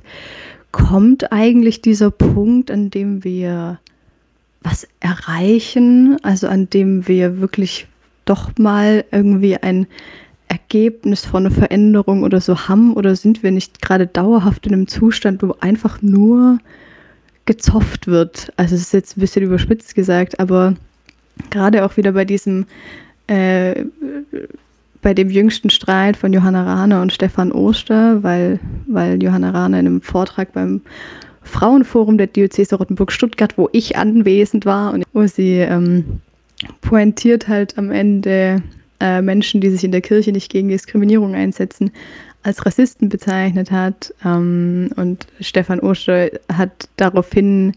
kommt 0.71 1.31
eigentlich 1.31 1.81
dieser 1.81 2.11
Punkt, 2.11 2.71
an 2.71 2.89
dem 2.89 3.23
wir 3.23 3.79
was 4.61 4.87
erreichen, 4.99 6.17
also 6.23 6.47
an 6.47 6.69
dem 6.69 7.07
wir 7.07 7.39
wirklich 7.39 7.87
doch 8.25 8.51
mal 8.57 9.03
irgendwie 9.11 9.57
ein 9.57 9.87
Ergebnis 10.47 11.25
von 11.25 11.45
einer 11.45 11.55
Veränderung 11.55 12.23
oder 12.23 12.39
so 12.39 12.67
haben? 12.67 12.93
Oder 12.93 13.15
sind 13.15 13.43
wir 13.43 13.51
nicht 13.51 13.81
gerade 13.81 14.07
dauerhaft 14.07 14.65
in 14.67 14.73
einem 14.73 14.87
Zustand, 14.87 15.41
wo 15.43 15.55
einfach 15.59 16.01
nur 16.01 16.59
gezopft 17.45 18.07
wird. 18.07 18.51
Also 18.57 18.75
es 18.75 18.81
ist 18.81 18.93
jetzt 18.93 19.17
ein 19.17 19.21
bisschen 19.21 19.43
überspitzt 19.43 19.95
gesagt, 19.95 20.39
aber 20.39 20.75
gerade 21.49 21.85
auch 21.85 21.97
wieder 21.97 22.13
bei 22.13 22.25
diesem, 22.25 22.65
äh, 23.27 23.85
bei 25.01 25.13
dem 25.13 25.29
jüngsten 25.29 25.69
Streit 25.69 26.15
von 26.15 26.31
Johanna 26.31 26.63
Rahner 26.63 27.01
und 27.01 27.11
Stefan 27.11 27.51
Oster, 27.51 28.23
weil, 28.23 28.59
weil 28.87 29.21
Johanna 29.21 29.49
Rahner 29.51 29.79
in 29.79 29.87
einem 29.87 30.01
Vortrag 30.01 30.53
beim 30.53 30.81
Frauenforum 31.41 32.17
der 32.17 32.27
Diözese 32.27 32.75
Rottenburg-Stuttgart, 32.75 33.57
wo 33.57 33.69
ich 33.73 33.97
anwesend 33.97 34.65
war 34.65 34.93
und 34.93 35.03
wo 35.11 35.27
sie 35.27 35.57
ähm, 35.57 36.21
pointiert 36.79 37.49
halt 37.49 37.77
am 37.77 37.91
Ende 37.91 38.63
äh, 39.01 39.21
Menschen, 39.21 39.59
die 39.59 39.69
sich 39.69 39.83
in 39.83 39.91
der 39.91 39.99
Kirche 39.99 40.31
nicht 40.31 40.49
gegen 40.49 40.69
Diskriminierung 40.69 41.35
einsetzen, 41.35 41.91
als 42.43 42.65
Rassisten 42.65 43.09
bezeichnet 43.09 43.71
hat. 43.71 44.13
Ähm, 44.23 44.91
und 44.95 45.27
Stefan 45.39 45.79
Oster 45.79 46.29
hat 46.51 46.89
daraufhin 46.97 47.73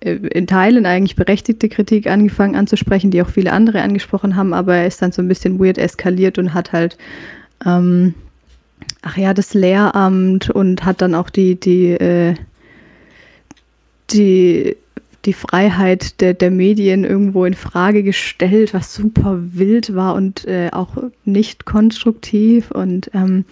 äh, 0.00 0.14
in 0.14 0.46
Teilen 0.46 0.84
eigentlich 0.86 1.16
berechtigte 1.16 1.68
Kritik 1.68 2.08
angefangen 2.08 2.56
anzusprechen, 2.56 3.10
die 3.10 3.22
auch 3.22 3.30
viele 3.30 3.52
andere 3.52 3.82
angesprochen 3.82 4.36
haben, 4.36 4.52
aber 4.52 4.76
er 4.76 4.86
ist 4.86 5.00
dann 5.00 5.12
so 5.12 5.22
ein 5.22 5.28
bisschen 5.28 5.58
weird 5.58 5.78
eskaliert 5.78 6.38
und 6.38 6.52
hat 6.52 6.72
halt, 6.72 6.98
ähm, 7.64 8.14
ach 9.02 9.16
ja, 9.16 9.32
das 9.32 9.54
Lehramt 9.54 10.50
und 10.50 10.84
hat 10.84 11.00
dann 11.00 11.14
auch 11.14 11.30
die, 11.30 11.54
die, 11.58 11.92
äh, 11.92 12.34
die, 14.10 14.76
die 15.24 15.32
Freiheit 15.32 16.20
der, 16.20 16.34
der 16.34 16.50
Medien 16.50 17.04
irgendwo 17.04 17.44
in 17.44 17.54
Frage 17.54 18.02
gestellt, 18.02 18.74
was 18.74 18.92
super 18.92 19.38
wild 19.40 19.94
war 19.94 20.14
und 20.14 20.44
äh, 20.46 20.70
auch 20.72 20.96
nicht 21.24 21.64
konstruktiv 21.64 22.72
und 22.72 23.10
ähm, 23.14 23.44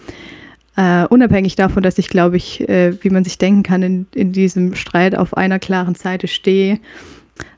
Äh, 0.77 1.05
unabhängig 1.07 1.55
davon, 1.55 1.83
dass 1.83 1.97
ich, 1.97 2.07
glaube 2.07 2.37
ich, 2.37 2.67
äh, 2.69 2.93
wie 3.03 3.09
man 3.09 3.23
sich 3.23 3.37
denken 3.37 3.63
kann, 3.63 3.83
in, 3.83 4.07
in 4.13 4.31
diesem 4.31 4.75
Streit 4.75 5.15
auf 5.15 5.35
einer 5.35 5.59
klaren 5.59 5.95
Seite 5.95 6.27
stehe, 6.27 6.79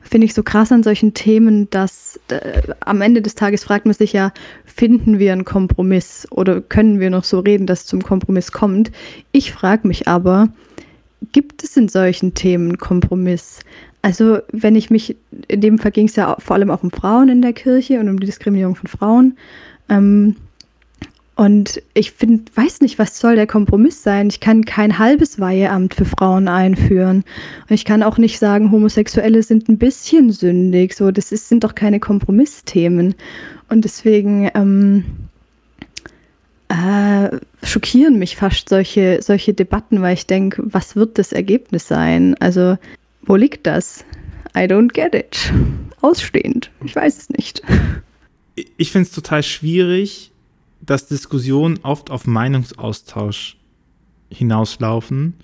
finde 0.02 0.26
ich 0.26 0.34
so 0.34 0.42
krass 0.42 0.72
an 0.72 0.82
solchen 0.82 1.14
Themen, 1.14 1.70
dass 1.70 2.18
äh, 2.28 2.62
am 2.80 3.00
Ende 3.00 3.22
des 3.22 3.34
Tages 3.34 3.64
fragt 3.64 3.86
man 3.86 3.94
sich 3.94 4.12
ja, 4.12 4.32
finden 4.64 5.18
wir 5.18 5.32
einen 5.32 5.44
Kompromiss 5.44 6.26
oder 6.30 6.60
können 6.60 7.00
wir 7.00 7.10
noch 7.10 7.24
so 7.24 7.40
reden, 7.40 7.66
dass 7.66 7.80
es 7.80 7.86
zum 7.86 8.02
Kompromiss 8.02 8.50
kommt? 8.50 8.90
Ich 9.32 9.52
frage 9.52 9.86
mich 9.86 10.08
aber, 10.08 10.48
gibt 11.32 11.62
es 11.62 11.76
in 11.76 11.88
solchen 11.88 12.34
Themen 12.34 12.78
Kompromiss? 12.78 13.60
Also 14.02 14.38
wenn 14.52 14.76
ich 14.76 14.90
mich, 14.90 15.16
in 15.48 15.60
dem 15.60 15.78
Fall 15.78 15.92
ging 15.92 16.06
es 16.06 16.16
ja 16.16 16.36
vor 16.38 16.56
allem 16.56 16.70
auch 16.70 16.82
um 16.82 16.90
Frauen 16.90 17.28
in 17.28 17.42
der 17.42 17.52
Kirche 17.52 18.00
und 18.00 18.08
um 18.08 18.20
die 18.20 18.26
Diskriminierung 18.26 18.74
von 18.74 18.88
Frauen. 18.88 19.36
Ähm, 19.88 20.36
und 21.36 21.82
ich 21.94 22.12
finde, 22.12 22.44
weiß 22.54 22.80
nicht, 22.80 22.98
was 22.98 23.18
soll 23.18 23.34
der 23.34 23.48
Kompromiss 23.48 24.04
sein? 24.04 24.28
Ich 24.28 24.38
kann 24.38 24.64
kein 24.64 24.98
halbes 25.00 25.40
Weiheamt 25.40 25.94
für 25.94 26.04
Frauen 26.04 26.46
einführen. 26.46 27.24
Und 27.68 27.74
ich 27.74 27.84
kann 27.84 28.04
auch 28.04 28.18
nicht 28.18 28.38
sagen, 28.38 28.70
Homosexuelle 28.70 29.42
sind 29.42 29.68
ein 29.68 29.78
bisschen 29.78 30.30
sündig. 30.30 30.94
So, 30.94 31.10
das 31.10 31.32
ist, 31.32 31.48
sind 31.48 31.64
doch 31.64 31.74
keine 31.74 31.98
Kompromissthemen. 31.98 33.16
Und 33.68 33.84
deswegen 33.84 34.48
ähm, 34.54 35.04
äh, 36.68 37.36
schockieren 37.64 38.16
mich 38.16 38.36
fast 38.36 38.68
solche, 38.68 39.20
solche 39.20 39.54
Debatten, 39.54 40.02
weil 40.02 40.14
ich 40.14 40.28
denke, 40.28 40.62
was 40.66 40.94
wird 40.94 41.18
das 41.18 41.32
Ergebnis 41.32 41.88
sein? 41.88 42.36
Also, 42.38 42.78
wo 43.22 43.34
liegt 43.34 43.66
das? 43.66 44.04
I 44.56 44.60
don't 44.60 44.92
get 44.92 45.16
it. 45.16 45.52
Ausstehend. 46.00 46.70
Ich 46.84 46.94
weiß 46.94 47.18
es 47.18 47.30
nicht. 47.30 47.60
Ich 48.76 48.92
finde 48.92 49.08
es 49.08 49.12
total 49.12 49.42
schwierig, 49.42 50.30
dass 50.86 51.06
Diskussionen 51.06 51.78
oft 51.82 52.10
auf 52.10 52.26
Meinungsaustausch 52.26 53.56
hinauslaufen 54.30 55.34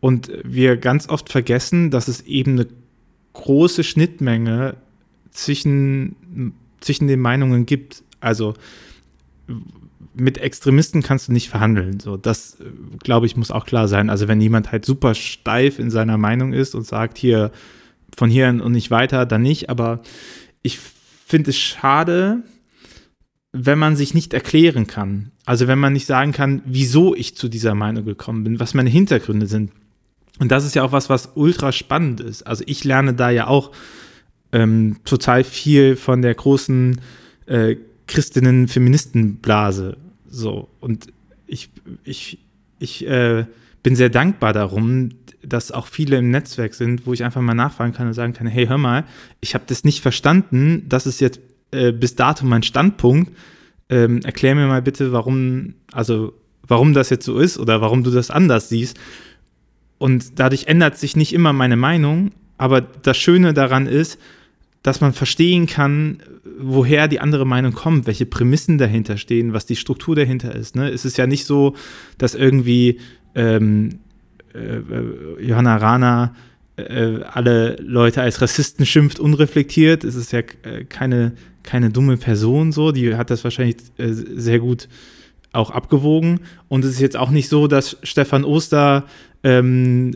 und 0.00 0.30
wir 0.42 0.76
ganz 0.76 1.08
oft 1.08 1.30
vergessen, 1.30 1.90
dass 1.90 2.08
es 2.08 2.22
eben 2.22 2.52
eine 2.52 2.66
große 3.34 3.84
Schnittmenge 3.84 4.76
zwischen, 5.30 6.54
zwischen 6.80 7.08
den 7.08 7.20
Meinungen 7.20 7.66
gibt. 7.66 8.02
Also 8.20 8.54
mit 10.14 10.38
Extremisten 10.38 11.02
kannst 11.02 11.28
du 11.28 11.32
nicht 11.32 11.48
verhandeln. 11.48 12.00
So, 12.00 12.16
das, 12.16 12.58
glaube 13.02 13.26
ich, 13.26 13.36
muss 13.36 13.50
auch 13.50 13.64
klar 13.64 13.88
sein. 13.88 14.10
Also 14.10 14.28
wenn 14.28 14.40
jemand 14.40 14.72
halt 14.72 14.84
super 14.84 15.14
steif 15.14 15.78
in 15.78 15.90
seiner 15.90 16.18
Meinung 16.18 16.52
ist 16.52 16.74
und 16.74 16.86
sagt, 16.86 17.16
hier 17.16 17.50
von 18.14 18.28
hier 18.28 18.48
und 18.48 18.72
nicht 18.72 18.90
weiter, 18.90 19.24
dann 19.24 19.42
nicht. 19.42 19.70
Aber 19.70 20.02
ich 20.62 20.78
finde 20.78 21.50
es 21.50 21.56
schade, 21.56 22.42
wenn 23.52 23.78
man 23.78 23.96
sich 23.96 24.14
nicht 24.14 24.32
erklären 24.32 24.86
kann. 24.86 25.30
Also 25.44 25.68
wenn 25.68 25.78
man 25.78 25.92
nicht 25.92 26.06
sagen 26.06 26.32
kann, 26.32 26.62
wieso 26.64 27.14
ich 27.14 27.36
zu 27.36 27.48
dieser 27.48 27.74
Meinung 27.74 28.04
gekommen 28.04 28.44
bin, 28.44 28.60
was 28.60 28.74
meine 28.74 28.90
Hintergründe 28.90 29.46
sind. 29.46 29.70
Und 30.38 30.50
das 30.50 30.64
ist 30.64 30.74
ja 30.74 30.82
auch 30.82 30.92
was, 30.92 31.10
was 31.10 31.32
ultra 31.34 31.70
spannend 31.72 32.20
ist. 32.20 32.42
Also 32.44 32.64
ich 32.66 32.84
lerne 32.84 33.12
da 33.12 33.30
ja 33.30 33.46
auch 33.46 33.72
ähm, 34.52 34.96
total 35.04 35.44
viel 35.44 35.96
von 35.96 36.22
der 36.22 36.34
großen 36.34 37.00
äh, 37.46 37.76
Christinnen-Feministenblase. 38.06 39.98
So. 40.28 40.68
Und 40.80 41.08
ich, 41.46 41.70
ich, 42.04 42.38
ich 42.78 43.06
äh, 43.06 43.44
bin 43.82 43.96
sehr 43.96 44.08
dankbar 44.08 44.54
darum, 44.54 45.10
dass 45.44 45.72
auch 45.72 45.86
viele 45.86 46.16
im 46.16 46.30
Netzwerk 46.30 46.72
sind, 46.72 47.06
wo 47.06 47.12
ich 47.12 47.24
einfach 47.24 47.42
mal 47.42 47.54
nachfragen 47.54 47.92
kann 47.92 48.06
und 48.06 48.14
sagen 48.14 48.32
kann, 48.32 48.46
hey, 48.46 48.66
hör 48.66 48.78
mal, 48.78 49.04
ich 49.40 49.54
habe 49.54 49.64
das 49.66 49.84
nicht 49.84 50.00
verstanden, 50.00 50.86
das 50.88 51.06
ist 51.06 51.20
jetzt 51.20 51.40
äh, 51.72 51.92
bis 51.92 52.14
dato 52.14 52.46
mein 52.46 52.62
Standpunkt. 52.62 53.32
Ähm, 53.88 54.20
erklär 54.22 54.54
mir 54.54 54.66
mal 54.66 54.82
bitte, 54.82 55.12
warum, 55.12 55.74
also 55.92 56.32
warum 56.66 56.94
das 56.94 57.10
jetzt 57.10 57.24
so 57.24 57.38
ist 57.38 57.58
oder 57.58 57.80
warum 57.80 58.04
du 58.04 58.10
das 58.10 58.30
anders 58.30 58.68
siehst. 58.68 58.98
Und 59.98 60.38
dadurch 60.38 60.66
ändert 60.66 60.98
sich 60.98 61.16
nicht 61.16 61.32
immer 61.32 61.52
meine 61.52 61.76
Meinung, 61.76 62.30
aber 62.58 62.80
das 62.80 63.18
Schöne 63.18 63.54
daran 63.54 63.86
ist, 63.86 64.18
dass 64.82 65.00
man 65.00 65.12
verstehen 65.12 65.66
kann, 65.66 66.18
woher 66.58 67.06
die 67.08 67.20
andere 67.20 67.46
Meinung 67.46 67.72
kommt, 67.72 68.06
welche 68.06 68.26
Prämissen 68.26 68.78
dahinter 68.78 69.16
stehen, 69.16 69.52
was 69.52 69.66
die 69.66 69.76
Struktur 69.76 70.16
dahinter 70.16 70.54
ist. 70.54 70.74
Ne? 70.74 70.88
Es 70.88 71.04
ist 71.04 71.18
ja 71.18 71.26
nicht 71.26 71.44
so, 71.44 71.74
dass 72.18 72.34
irgendwie 72.34 72.98
ähm, 73.34 74.00
äh, 74.54 74.58
äh 74.58 75.46
Johanna 75.46 75.76
Rana 75.76 76.34
äh, 76.76 77.20
alle 77.22 77.76
Leute 77.80 78.22
als 78.22 78.40
Rassisten 78.42 78.86
schimpft, 78.86 79.20
unreflektiert. 79.20 80.04
Es 80.04 80.14
ist 80.14 80.32
ja 80.32 80.40
äh, 80.40 80.84
keine 80.88 81.32
keine 81.62 81.90
dumme 81.90 82.16
Person 82.16 82.72
so, 82.72 82.92
die 82.92 83.14
hat 83.14 83.30
das 83.30 83.44
wahrscheinlich 83.44 83.76
äh, 83.98 84.12
sehr 84.12 84.58
gut 84.58 84.88
auch 85.52 85.70
abgewogen. 85.70 86.40
Und 86.68 86.84
es 86.84 86.92
ist 86.92 87.00
jetzt 87.00 87.16
auch 87.16 87.30
nicht 87.30 87.48
so, 87.48 87.66
dass 87.66 87.96
Stefan 88.02 88.44
Oster 88.44 89.04
ähm, 89.44 90.12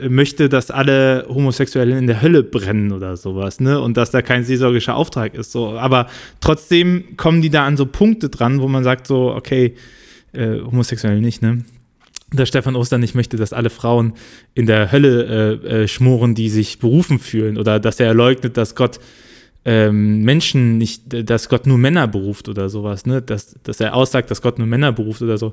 äh, 0.00 0.08
möchte, 0.08 0.48
dass 0.48 0.70
alle 0.70 1.26
Homosexuellen 1.28 1.98
in 1.98 2.06
der 2.06 2.22
Hölle 2.22 2.42
brennen 2.42 2.92
oder 2.92 3.16
sowas, 3.16 3.60
ne? 3.60 3.80
Und 3.80 3.96
dass 3.96 4.10
da 4.10 4.22
kein 4.22 4.44
seelsorgischer 4.44 4.94
Auftrag 4.94 5.34
ist. 5.34 5.52
So. 5.52 5.78
Aber 5.78 6.06
trotzdem 6.40 7.16
kommen 7.16 7.40
die 7.40 7.50
da 7.50 7.64
an 7.64 7.76
so 7.76 7.86
Punkte 7.86 8.28
dran, 8.28 8.60
wo 8.60 8.68
man 8.68 8.84
sagt, 8.84 9.06
so, 9.06 9.34
okay, 9.34 9.74
äh, 10.32 10.60
homosexuell 10.60 11.20
nicht, 11.20 11.42
ne? 11.42 11.64
Dass 12.30 12.48
Stefan 12.48 12.76
Oster 12.76 12.98
nicht 12.98 13.14
möchte, 13.14 13.38
dass 13.38 13.54
alle 13.54 13.70
Frauen 13.70 14.12
in 14.54 14.66
der 14.66 14.92
Hölle 14.92 15.60
äh, 15.64 15.82
äh, 15.82 15.88
schmoren, 15.88 16.34
die 16.34 16.50
sich 16.50 16.78
berufen 16.78 17.18
fühlen, 17.18 17.56
oder 17.56 17.80
dass 17.80 17.98
er 18.00 18.12
leugnet, 18.12 18.58
dass 18.58 18.74
Gott 18.74 19.00
ähm, 19.68 20.22
Menschen 20.22 20.78
nicht, 20.78 21.02
dass 21.28 21.50
Gott 21.50 21.66
nur 21.66 21.76
Männer 21.76 22.08
beruft 22.08 22.48
oder 22.48 22.70
sowas, 22.70 23.04
ne? 23.04 23.20
Dass, 23.20 23.54
dass 23.64 23.80
er 23.80 23.94
aussagt, 23.94 24.30
dass 24.30 24.40
Gott 24.40 24.56
nur 24.58 24.66
Männer 24.66 24.92
beruft 24.92 25.20
oder 25.20 25.36
so. 25.36 25.52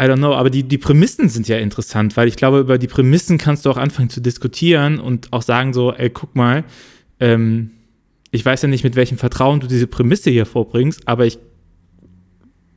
I 0.00 0.04
don't 0.04 0.16
know, 0.16 0.32
aber 0.32 0.48
die, 0.48 0.62
die 0.62 0.78
Prämissen 0.78 1.28
sind 1.28 1.46
ja 1.48 1.58
interessant, 1.58 2.16
weil 2.16 2.28
ich 2.28 2.36
glaube, 2.36 2.60
über 2.60 2.78
die 2.78 2.86
Prämissen 2.86 3.36
kannst 3.36 3.66
du 3.66 3.70
auch 3.70 3.76
anfangen 3.76 4.08
zu 4.08 4.22
diskutieren 4.22 4.98
und 4.98 5.30
auch 5.34 5.42
sagen 5.42 5.74
so, 5.74 5.92
ey, 5.92 6.08
guck 6.08 6.34
mal, 6.34 6.64
ähm, 7.20 7.72
ich 8.30 8.42
weiß 8.42 8.62
ja 8.62 8.68
nicht, 8.68 8.84
mit 8.84 8.96
welchem 8.96 9.18
Vertrauen 9.18 9.60
du 9.60 9.66
diese 9.66 9.86
Prämisse 9.86 10.30
hier 10.30 10.46
vorbringst, 10.46 11.06
aber 11.06 11.26
ich 11.26 11.38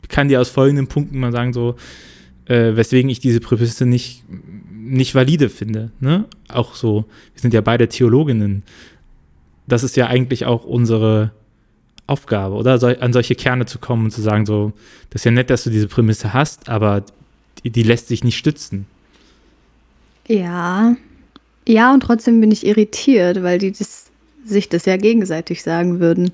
kann 0.10 0.28
dir 0.28 0.42
aus 0.42 0.50
folgenden 0.50 0.88
Punkten 0.88 1.18
mal 1.18 1.32
sagen, 1.32 1.54
so, 1.54 1.78
äh, 2.48 2.76
weswegen 2.76 3.10
ich 3.10 3.22
diese 3.22 3.40
Prämisse 3.40 3.86
nicht, 3.86 4.26
nicht 4.74 5.16
valide 5.16 5.48
finde. 5.48 5.94
Ne? 6.02 6.26
Auch 6.50 6.76
so, 6.76 7.06
wir 7.34 7.42
sind 7.42 7.54
ja 7.54 7.62
beide 7.62 7.88
Theologinnen 7.88 8.64
das 9.68 9.84
ist 9.84 9.96
ja 9.96 10.08
eigentlich 10.08 10.46
auch 10.46 10.64
unsere 10.64 11.32
Aufgabe, 12.08 12.56
oder? 12.56 12.78
So, 12.78 12.88
an 12.88 13.14
solche 13.14 13.36
Kerne 13.36 13.66
zu 13.66 13.80
kommen 13.80 14.06
und 14.06 14.12
zu 14.12 14.22
sagen, 14.22 14.46
so, 14.46 14.74
das 15.10 15.22
ist 15.22 15.26
ja 15.26 15.32
nett, 15.32 15.50
dass 15.50 15.64
du 15.64 15.70
diese 15.70 15.88
Prämisse 15.88 16.34
hast, 16.34 16.70
aber 16.70 17.04
die, 17.64 17.72
die 17.72 17.84
lässt 17.84 18.08
sich 18.08 18.24
nicht 18.24 18.38
stützen. 18.38 18.86
Ja. 20.28 20.96
Ja, 21.68 21.94
und 21.94 22.02
trotzdem 22.02 22.42
bin 22.42 22.52
ich 22.52 22.66
irritiert, 22.66 23.42
weil 23.42 23.58
die 23.58 23.72
das, 23.72 24.12
sich 24.46 24.70
das 24.70 24.86
ja 24.86 24.98
gegenseitig 24.98 25.64
sagen 25.64 26.00
würden. 26.00 26.32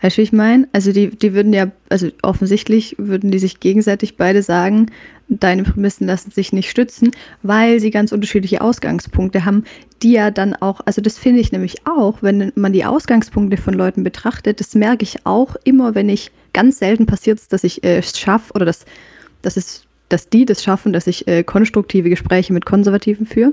Weißt 0.00 0.16
du, 0.16 0.18
wie 0.18 0.24
ich 0.24 0.32
meine? 0.32 0.68
Also 0.72 0.92
die, 0.92 1.10
die 1.10 1.32
würden 1.34 1.52
ja, 1.52 1.70
also 1.88 2.10
offensichtlich 2.22 2.96
würden 2.98 3.30
die 3.30 3.38
sich 3.38 3.60
gegenseitig 3.60 4.16
beide 4.16 4.42
sagen, 4.42 4.90
deine 5.28 5.64
Prämissen 5.64 6.06
lassen 6.06 6.30
sich 6.30 6.52
nicht 6.52 6.70
stützen, 6.70 7.10
weil 7.42 7.80
sie 7.80 7.90
ganz 7.90 8.12
unterschiedliche 8.12 8.60
Ausgangspunkte 8.60 9.44
haben, 9.44 9.64
die 10.02 10.12
ja 10.12 10.30
dann 10.30 10.54
auch, 10.54 10.80
also 10.84 11.00
das 11.00 11.18
finde 11.18 11.40
ich 11.40 11.52
nämlich 11.52 11.86
auch, 11.86 12.22
wenn 12.22 12.52
man 12.54 12.72
die 12.72 12.84
Ausgangspunkte 12.84 13.56
von 13.56 13.74
Leuten 13.74 14.04
betrachtet, 14.04 14.60
das 14.60 14.74
merke 14.74 15.02
ich 15.02 15.26
auch 15.26 15.56
immer, 15.64 15.94
wenn 15.94 16.08
ich, 16.08 16.30
ganz 16.52 16.78
selten 16.78 17.04
passiert 17.04 17.40
dass 17.50 17.64
ich 17.64 17.84
äh, 17.84 17.98
es 17.98 18.18
schaffe 18.18 18.54
oder 18.54 18.64
dass, 18.64 18.86
dass, 19.42 19.58
es, 19.58 19.84
dass 20.08 20.30
die 20.30 20.46
das 20.46 20.62
schaffen, 20.62 20.92
dass 20.92 21.06
ich 21.06 21.28
äh, 21.28 21.44
konstruktive 21.44 22.08
Gespräche 22.08 22.54
mit 22.54 22.64
Konservativen 22.64 23.26
führe. 23.26 23.52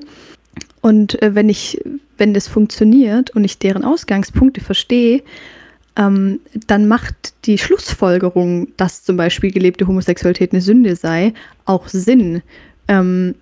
Und 0.82 1.22
äh, 1.22 1.36
wenn 1.36 1.50
ich, 1.50 1.82
wenn 2.18 2.34
das 2.34 2.48
funktioniert 2.48 3.32
und 3.32 3.44
ich 3.44 3.60
deren 3.60 3.84
Ausgangspunkte 3.84 4.62
verstehe, 4.62 5.22
ähm, 5.96 6.40
dann 6.68 6.88
macht 6.88 7.34
die 7.46 7.58
Schlussfolgerung, 7.58 8.70
dass 8.78 9.04
zum 9.04 9.18
Beispiel 9.18 9.52
gelebte 9.52 9.88
Homosexualität 9.88 10.52
eine 10.52 10.62
Sünde 10.62 10.96
sei, 10.96 11.34
auch 11.66 11.88
Sinn. 11.88 12.42
Ähm, 12.88 13.36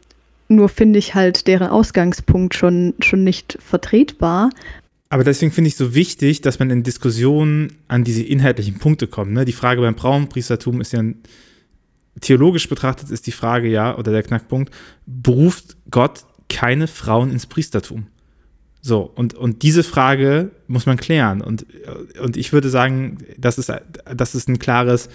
nur 0.48 0.68
finde 0.68 1.00
ich 1.00 1.16
halt 1.16 1.48
deren 1.48 1.68
Ausgangspunkt 1.68 2.56
schon, 2.56 2.94
schon 3.00 3.24
nicht 3.24 3.58
vertretbar. 3.62 4.50
Aber 5.10 5.24
deswegen 5.24 5.52
finde 5.52 5.70
ich 5.70 5.76
so 5.76 5.96
wichtig, 5.96 6.42
dass 6.42 6.60
man 6.60 6.70
in 6.70 6.84
Diskussionen 6.84 7.74
an 7.88 8.04
diese 8.04 8.24
inhaltlichen 8.24 8.80
Punkte 8.80 9.08
kommt. 9.08 9.34
Ne? 9.34 9.46
Die 9.46 9.52
Frage 9.54 9.82
beim 9.82 9.96
Braunpriestertum 9.96 10.82
ist 10.82 10.94
ja, 10.94 11.04
theologisch 12.20 12.68
betrachtet 12.68 13.10
ist 13.12 13.28
die 13.28 13.32
Frage 13.32 13.70
ja, 13.70 13.98
oder 13.98 14.12
der 14.12 14.24
Knackpunkt, 14.24 14.74
beruft 15.06 15.78
Gott 15.90 16.26
keine 16.50 16.88
Frauen 16.88 17.32
ins 17.32 17.46
Priestertum? 17.46 18.08
So, 18.82 19.12
und, 19.16 19.36
und 19.36 19.62
diese 19.62 19.84
Frage 19.84 20.52
muss 20.68 20.88
man 20.88 20.98
klären. 20.98 21.42
Und, 21.42 21.66
und 22.22 22.36
ich 22.36 22.52
würde 22.52 22.70
sagen, 22.70 23.20
das 23.38 23.58
ist, 23.60 23.72
das 24.16 24.34
ist 24.34 24.50
ein 24.50 24.58
klares, 24.58 25.08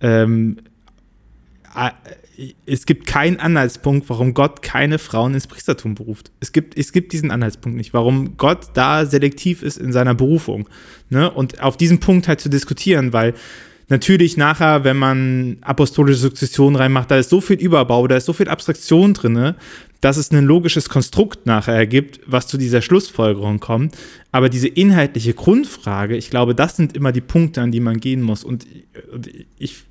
ähm, 0.00 0.56
es 2.66 2.86
gibt 2.86 3.06
keinen 3.06 3.38
Anhaltspunkt, 3.38 4.08
warum 4.08 4.34
Gott 4.34 4.62
keine 4.62 4.98
Frauen 4.98 5.34
ins 5.34 5.46
Priestertum 5.46 5.94
beruft. 5.94 6.30
Es 6.40 6.52
gibt, 6.52 6.76
es 6.76 6.92
gibt 6.92 7.12
diesen 7.12 7.30
Anhaltspunkt 7.30 7.76
nicht, 7.76 7.94
warum 7.94 8.36
Gott 8.36 8.68
da 8.74 9.06
selektiv 9.06 9.62
ist 9.62 9.78
in 9.78 9.92
seiner 9.92 10.14
Berufung. 10.14 10.68
Ne? 11.10 11.30
Und 11.30 11.62
auf 11.62 11.76
diesen 11.76 12.00
Punkt 12.00 12.28
halt 12.28 12.40
zu 12.40 12.48
diskutieren, 12.48 13.12
weil 13.12 13.34
natürlich 13.88 14.36
nachher, 14.36 14.84
wenn 14.84 14.96
man 14.96 15.58
apostolische 15.60 16.18
Sukzession 16.18 16.76
reinmacht, 16.76 17.10
da 17.10 17.18
ist 17.18 17.30
so 17.30 17.40
viel 17.40 17.56
Überbau, 17.60 18.06
da 18.08 18.16
ist 18.16 18.26
so 18.26 18.32
viel 18.32 18.48
Abstraktion 18.48 19.14
drin, 19.14 19.54
dass 20.04 20.18
es 20.18 20.30
ein 20.32 20.44
logisches 20.44 20.90
Konstrukt 20.90 21.46
nachher 21.46 21.76
ergibt, 21.76 22.20
was 22.26 22.46
zu 22.46 22.58
dieser 22.58 22.82
Schlussfolgerung 22.82 23.58
kommt. 23.58 23.96
Aber 24.32 24.50
diese 24.50 24.68
inhaltliche 24.68 25.32
Grundfrage, 25.32 26.14
ich 26.14 26.28
glaube, 26.28 26.54
das 26.54 26.76
sind 26.76 26.94
immer 26.94 27.10
die 27.10 27.22
Punkte, 27.22 27.62
an 27.62 27.72
die 27.72 27.80
man 27.80 28.00
gehen 28.00 28.20
muss. 28.20 28.44
Und, 28.44 28.66
ich, 29.56 29.82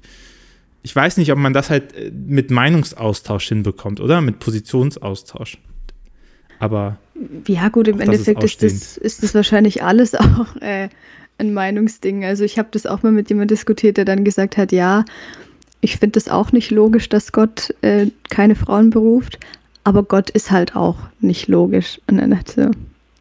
ich 0.83 0.95
weiß 0.95 1.17
nicht, 1.17 1.31
ob 1.31 1.39
man 1.39 1.53
das 1.53 1.71
halt 1.71 1.95
äh, 1.95 2.11
mit 2.11 2.51
Meinungsaustausch 2.51 3.47
hinbekommt, 3.47 3.99
oder? 4.01 4.21
Mit 4.21 4.37
Positionsaustausch. 4.37 5.57
Aber. 6.59 6.97
Ja, 7.47 7.69
gut, 7.69 7.87
im 7.87 7.99
Endeffekt 7.99 8.43
ist, 8.43 8.61
ist, 8.61 8.83
das, 8.83 8.97
ist 8.97 9.23
das 9.23 9.33
wahrscheinlich 9.33 9.81
alles 9.81 10.13
auch 10.15 10.55
äh, 10.61 10.89
ein 11.39 11.55
Meinungsding. 11.55 12.23
Also, 12.23 12.43
ich 12.43 12.59
habe 12.59 12.67
das 12.69 12.85
auch 12.85 13.01
mal 13.01 13.11
mit 13.11 13.29
jemandem 13.29 13.55
diskutiert, 13.55 13.97
der 13.97 14.05
dann 14.05 14.23
gesagt 14.23 14.57
hat: 14.57 14.71
Ja, 14.71 15.05
ich 15.81 15.97
finde 15.97 16.19
es 16.19 16.29
auch 16.29 16.51
nicht 16.51 16.69
logisch, 16.69 17.09
dass 17.09 17.31
Gott 17.31 17.73
äh, 17.81 18.11
keine 18.29 18.53
Frauen 18.53 18.91
beruft, 18.91 19.39
aber 19.83 20.03
Gott 20.03 20.29
ist 20.29 20.51
halt 20.51 20.75
auch 20.75 20.97
nicht 21.19 21.47
logisch. 21.47 21.99
Und 22.07 22.17
dann 22.17 22.31
dachte 22.31 22.71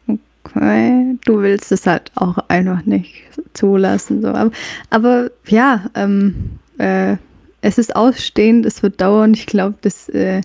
ich, 0.07 0.17
okay, 0.45 1.17
du 1.25 1.41
willst 1.41 1.71
es 1.71 1.85
halt 1.85 2.11
auch 2.15 2.37
einfach 2.47 2.85
nicht 2.85 3.23
zulassen. 3.53 4.21
So. 4.21 4.29
Aber, 4.29 4.51
aber 4.89 5.31
ja, 5.47 5.85
ähm, 5.95 6.59
äh, 6.77 7.17
es 7.61 7.77
ist 7.77 7.95
ausstehend, 7.95 8.65
es 8.65 8.83
wird 8.83 9.01
dauern. 9.01 9.33
Ich 9.33 9.45
glaube, 9.45 9.75
das, 9.81 10.09
äh, 10.09 10.41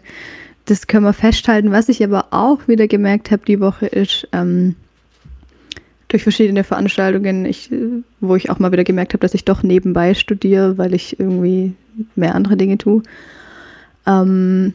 das 0.66 0.86
können 0.86 1.04
wir 1.04 1.12
festhalten. 1.12 1.72
Was 1.72 1.88
ich 1.88 2.02
aber 2.02 2.26
auch 2.30 2.66
wieder 2.68 2.88
gemerkt 2.88 3.30
habe 3.30 3.44
die 3.44 3.60
Woche 3.60 3.86
ist, 3.86 4.28
ähm, 4.32 4.76
durch 6.08 6.22
verschiedene 6.22 6.64
Veranstaltungen, 6.64 7.44
ich, 7.44 7.70
wo 8.20 8.34
ich 8.34 8.50
auch 8.50 8.58
mal 8.58 8.72
wieder 8.72 8.84
gemerkt 8.84 9.12
habe, 9.12 9.20
dass 9.20 9.34
ich 9.34 9.44
doch 9.44 9.62
nebenbei 9.62 10.14
studiere, 10.14 10.78
weil 10.78 10.94
ich 10.94 11.20
irgendwie 11.20 11.74
mehr 12.14 12.34
andere 12.34 12.56
Dinge 12.56 12.78
tue. 12.78 13.02
Ähm, 14.06 14.72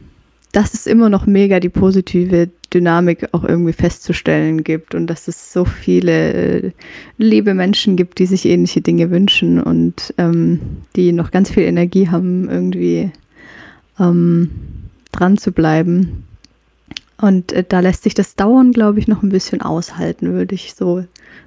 dass 0.53 0.73
es 0.75 0.85
immer 0.85 1.09
noch 1.09 1.25
mega 1.25 1.59
die 1.59 1.69
positive 1.69 2.49
Dynamik 2.73 3.27
auch 3.33 3.43
irgendwie 3.43 3.73
festzustellen 3.73 4.63
gibt 4.63 4.95
und 4.95 5.07
dass 5.07 5.27
es 5.27 5.51
so 5.51 5.65
viele 5.65 6.33
äh, 6.33 6.71
liebe 7.17 7.55
Menschen 7.55 7.95
gibt, 7.95 8.19
die 8.19 8.27
sich 8.27 8.45
ähnliche 8.45 8.81
Dinge 8.81 9.09
wünschen 9.11 9.61
und 9.61 10.13
ähm, 10.17 10.59
die 10.95 11.11
noch 11.11 11.31
ganz 11.31 11.49
viel 11.49 11.63
Energie 11.63 12.07
haben, 12.09 12.49
irgendwie 12.49 13.11
ähm, 13.99 14.51
dran 15.11 15.37
zu 15.37 15.51
bleiben. 15.51 16.23
Und 17.17 17.51
äh, 17.51 17.63
da 17.67 17.79
lässt 17.79 18.03
sich 18.03 18.13
das 18.13 18.35
Dauern, 18.35 18.73
glaube 18.73 18.99
ich, 18.99 19.07
noch 19.07 19.23
ein 19.23 19.29
bisschen 19.29 19.61
aushalten, 19.61 20.33
würde 20.33 20.53
ich 20.53 20.75
so 20.75 21.03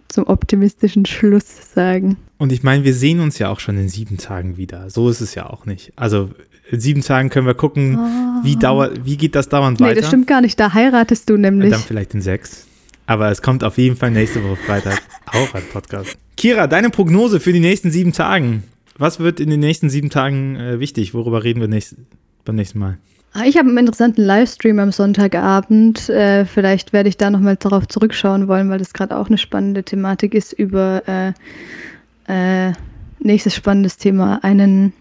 zum 0.09 0.27
optimistischen 0.27 1.07
Schluss 1.07 1.73
sagen. 1.75 2.17
Und 2.39 2.53
ich 2.53 2.65
meine, 2.65 2.83
wir 2.83 2.95
sehen 2.95 3.21
uns 3.21 3.39
ja 3.39 3.51
auch 3.51 3.61
schon 3.61 3.79
in 3.79 3.89
sieben 3.89 4.19
Tagen 4.19 4.57
wieder. 4.57 4.91
So 4.91 5.09
ist 5.09 5.21
es 5.21 5.37
ja 5.37 5.49
auch 5.49 5.65
nicht. 5.65 5.93
Also 5.97 6.31
in 6.71 6.81
sieben 6.81 7.03
Tagen 7.03 7.31
können 7.31 7.47
wir 7.47 7.55
gucken, 7.55 7.99
oh. 7.99 8.45
wie, 8.45 8.57
dauert, 8.57 9.05
wie 9.05 9.17
geht 9.17 9.35
das 9.35 9.49
dauernd 9.49 9.81
nee, 9.81 9.87
weiter. 9.87 9.95
Nee, 9.95 10.01
das 10.01 10.09
stimmt 10.09 10.27
gar 10.27 10.41
nicht. 10.41 10.59
Da 10.59 10.75
heiratest 10.75 11.29
du 11.29 11.37
nämlich. 11.37 11.67
Und 11.67 11.73
dann 11.73 11.81
vielleicht 11.81 12.15
in 12.15 12.21
sechs. 12.21 12.67
Aber 13.07 13.31
es 13.31 13.41
kommt 13.41 13.63
auf 13.63 13.79
jeden 13.79 13.97
Fall 13.97 14.11
nächste 14.11 14.43
Woche 14.43 14.57
Freitag 14.57 15.01
auch 15.27 15.55
ein 15.55 15.63
Podcast. 15.73 16.17
Kira, 16.37 16.67
deine 16.67 16.91
Prognose 16.91 17.41
für 17.41 17.53
die 17.53 17.61
nächsten 17.61 17.91
sieben 17.91 18.13
Tagen. 18.13 18.65
Was 18.99 19.21
wird 19.21 19.41
in 19.41 19.51
den 19.51 19.61
nächsten 19.61 19.91
sieben 19.91 20.11
Tagen 20.11 20.57
äh, 20.57 20.81
wichtig? 20.81 21.15
Worüber 21.15 21.45
reden 21.45 21.61
wir 21.61 21.69
nächst, 21.69 21.97
beim 22.45 22.57
nächsten 22.57 22.79
Mal? 22.79 22.99
Ah, 23.33 23.45
ich 23.45 23.59
habe 23.59 23.69
einen 23.69 23.79
interessanten 23.79 24.23
Livestream 24.23 24.79
am 24.79 24.93
Sonntagabend. 24.93 26.09
Äh, 26.09 26.47
vielleicht 26.47 26.93
werde 26.93 27.11
ich 27.11 27.19
da 27.19 27.31
nochmal 27.31 27.57
darauf 27.57 27.87
zurückschauen 27.87 28.49
wollen, 28.49 28.71
weil 28.71 28.79
das 28.79 28.95
gerade 28.95 29.17
auch 29.17 29.29
eine 29.29 29.37
spannende 29.39 29.83
Thematik 29.83 30.35
ist 30.35 30.55
über 30.55 31.03
äh, 31.07 32.69
äh, 32.69 32.73
nächstes 33.19 33.55
spannendes 33.55 33.99
Thema. 33.99 34.43
Einen 34.43 34.95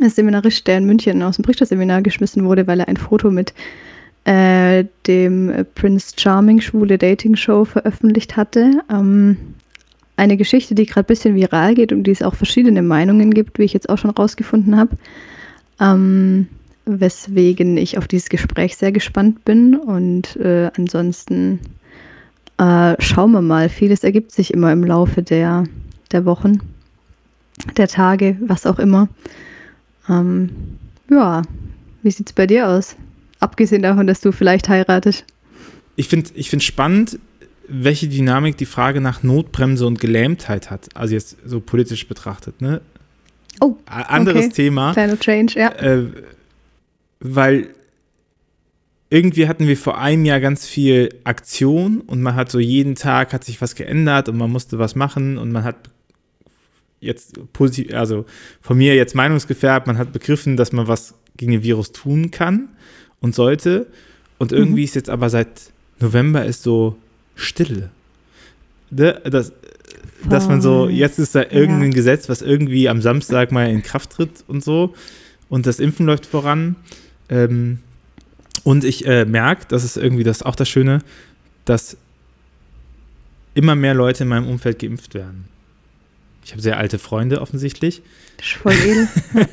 Seminarist, 0.00 0.66
der 0.66 0.78
in 0.78 0.86
München 0.86 1.22
aus 1.22 1.36
dem 1.36 1.44
Richterseminar 1.44 2.02
geschmissen 2.02 2.44
wurde, 2.44 2.66
weil 2.66 2.80
er 2.80 2.88
ein 2.88 2.96
Foto 2.96 3.30
mit 3.30 3.54
äh, 4.24 4.84
dem 5.06 5.66
Prince 5.74 6.14
Charming 6.16 6.60
schwule 6.60 6.98
Dating 6.98 7.36
Show 7.36 7.64
veröffentlicht 7.64 8.36
hatte. 8.36 8.82
Ähm, 8.90 9.36
eine 10.16 10.36
Geschichte, 10.36 10.74
die 10.74 10.86
gerade 10.86 11.06
ein 11.06 11.06
bisschen 11.06 11.34
viral 11.36 11.74
geht 11.74 11.92
und 11.92 12.02
die 12.02 12.10
es 12.10 12.22
auch 12.22 12.34
verschiedene 12.34 12.82
Meinungen 12.82 13.32
gibt, 13.32 13.58
wie 13.58 13.64
ich 13.64 13.72
jetzt 13.72 13.88
auch 13.88 13.98
schon 13.98 14.10
rausgefunden 14.10 14.76
habe. 14.76 14.96
Ähm, 15.80 16.48
weswegen 16.84 17.76
ich 17.76 17.98
auf 17.98 18.08
dieses 18.08 18.28
Gespräch 18.28 18.76
sehr 18.76 18.92
gespannt 18.92 19.44
bin. 19.44 19.76
Und 19.76 20.36
äh, 20.36 20.70
ansonsten 20.76 21.60
äh, 22.58 22.96
schauen 22.98 23.32
wir 23.32 23.42
mal. 23.42 23.68
Vieles 23.68 24.04
ergibt 24.04 24.32
sich 24.32 24.52
immer 24.52 24.72
im 24.72 24.84
Laufe 24.84 25.22
der, 25.22 25.64
der 26.10 26.24
Wochen, 26.24 26.60
der 27.76 27.88
Tage, 27.88 28.36
was 28.40 28.66
auch 28.66 28.78
immer. 28.78 29.08
Ähm, 30.08 30.50
ja, 31.10 31.42
wie 32.02 32.10
sieht 32.10 32.28
es 32.28 32.32
bei 32.32 32.46
dir 32.46 32.68
aus? 32.68 32.96
Abgesehen 33.40 33.82
davon, 33.82 34.06
dass 34.06 34.20
du 34.20 34.32
vielleicht 34.32 34.68
heiratest. 34.68 35.24
Ich 35.96 36.08
finde 36.08 36.30
ich 36.34 36.50
find 36.50 36.62
spannend, 36.62 37.18
welche 37.68 38.08
Dynamik 38.08 38.56
die 38.56 38.66
Frage 38.66 39.00
nach 39.00 39.22
Notbremse 39.22 39.86
und 39.86 40.00
Gelähmtheit 40.00 40.70
hat. 40.70 40.88
Also 40.94 41.14
jetzt 41.14 41.36
so 41.44 41.60
politisch 41.60 42.08
betrachtet, 42.08 42.60
ne? 42.60 42.80
Oh, 43.60 43.76
anderes 43.86 44.46
okay. 44.46 44.54
Thema. 44.54 44.92
Kleiner 44.92 45.18
Change, 45.18 45.58
ja. 45.58 45.72
Äh, 45.72 46.06
weil 47.20 47.68
irgendwie 49.10 49.48
hatten 49.48 49.66
wir 49.66 49.76
vor 49.76 49.98
einem 49.98 50.24
Jahr 50.24 50.40
ganz 50.40 50.66
viel 50.66 51.08
Aktion 51.24 52.00
und 52.02 52.22
man 52.22 52.34
hat 52.34 52.50
so 52.50 52.58
jeden 52.58 52.94
Tag 52.94 53.32
hat 53.32 53.44
sich 53.44 53.60
was 53.60 53.74
geändert 53.74 54.28
und 54.28 54.36
man 54.36 54.50
musste 54.50 54.78
was 54.78 54.94
machen 54.94 55.38
und 55.38 55.50
man 55.50 55.64
hat 55.64 55.76
jetzt 57.00 57.38
positiv, 57.52 57.94
also 57.94 58.24
von 58.60 58.76
mir 58.76 58.94
jetzt 58.94 59.14
meinungsgefärbt, 59.14 59.86
man 59.86 59.98
hat 59.98 60.12
begriffen, 60.12 60.56
dass 60.56 60.72
man 60.72 60.88
was 60.88 61.14
gegen 61.36 61.52
den 61.52 61.62
Virus 61.62 61.92
tun 61.92 62.30
kann 62.30 62.68
und 63.20 63.34
sollte. 63.34 63.86
Und 64.38 64.52
irgendwie 64.52 64.80
mhm. 64.80 64.84
ist 64.84 64.94
jetzt 64.94 65.10
aber 65.10 65.30
seit 65.30 65.72
November 66.00 66.44
ist 66.44 66.62
so 66.62 66.96
Stille. 67.34 67.90
Ne? 68.90 69.20
Das, 69.24 69.52
dass 70.28 70.48
man 70.48 70.60
so, 70.60 70.88
jetzt 70.88 71.18
ist 71.18 71.34
da 71.34 71.42
irgendein 71.42 71.92
ja. 71.92 71.96
Gesetz, 71.96 72.28
was 72.28 72.42
irgendwie 72.42 72.88
am 72.88 73.00
Samstag 73.00 73.52
mal 73.52 73.68
in 73.68 73.82
Kraft 73.82 74.10
tritt 74.10 74.44
und 74.46 74.64
so. 74.64 74.94
Und 75.48 75.66
das 75.66 75.80
Impfen 75.80 76.06
läuft 76.06 76.26
voran. 76.26 76.76
Ähm, 77.28 77.78
und 78.64 78.84
ich 78.84 79.06
äh, 79.06 79.24
merke, 79.24 79.66
das 79.68 79.84
ist 79.84 79.96
irgendwie 79.96 80.24
das 80.24 80.42
auch 80.42 80.56
das 80.56 80.68
Schöne, 80.68 81.00
dass 81.64 81.96
immer 83.54 83.74
mehr 83.74 83.94
Leute 83.94 84.24
in 84.24 84.28
meinem 84.28 84.48
Umfeld 84.48 84.78
geimpft 84.78 85.14
werden. 85.14 85.48
Ich 86.48 86.52
habe 86.52 86.62
sehr 86.62 86.78
alte 86.78 86.98
Freunde 86.98 87.42
offensichtlich. 87.42 88.00
Voll 88.40 88.72
edel. 88.72 89.08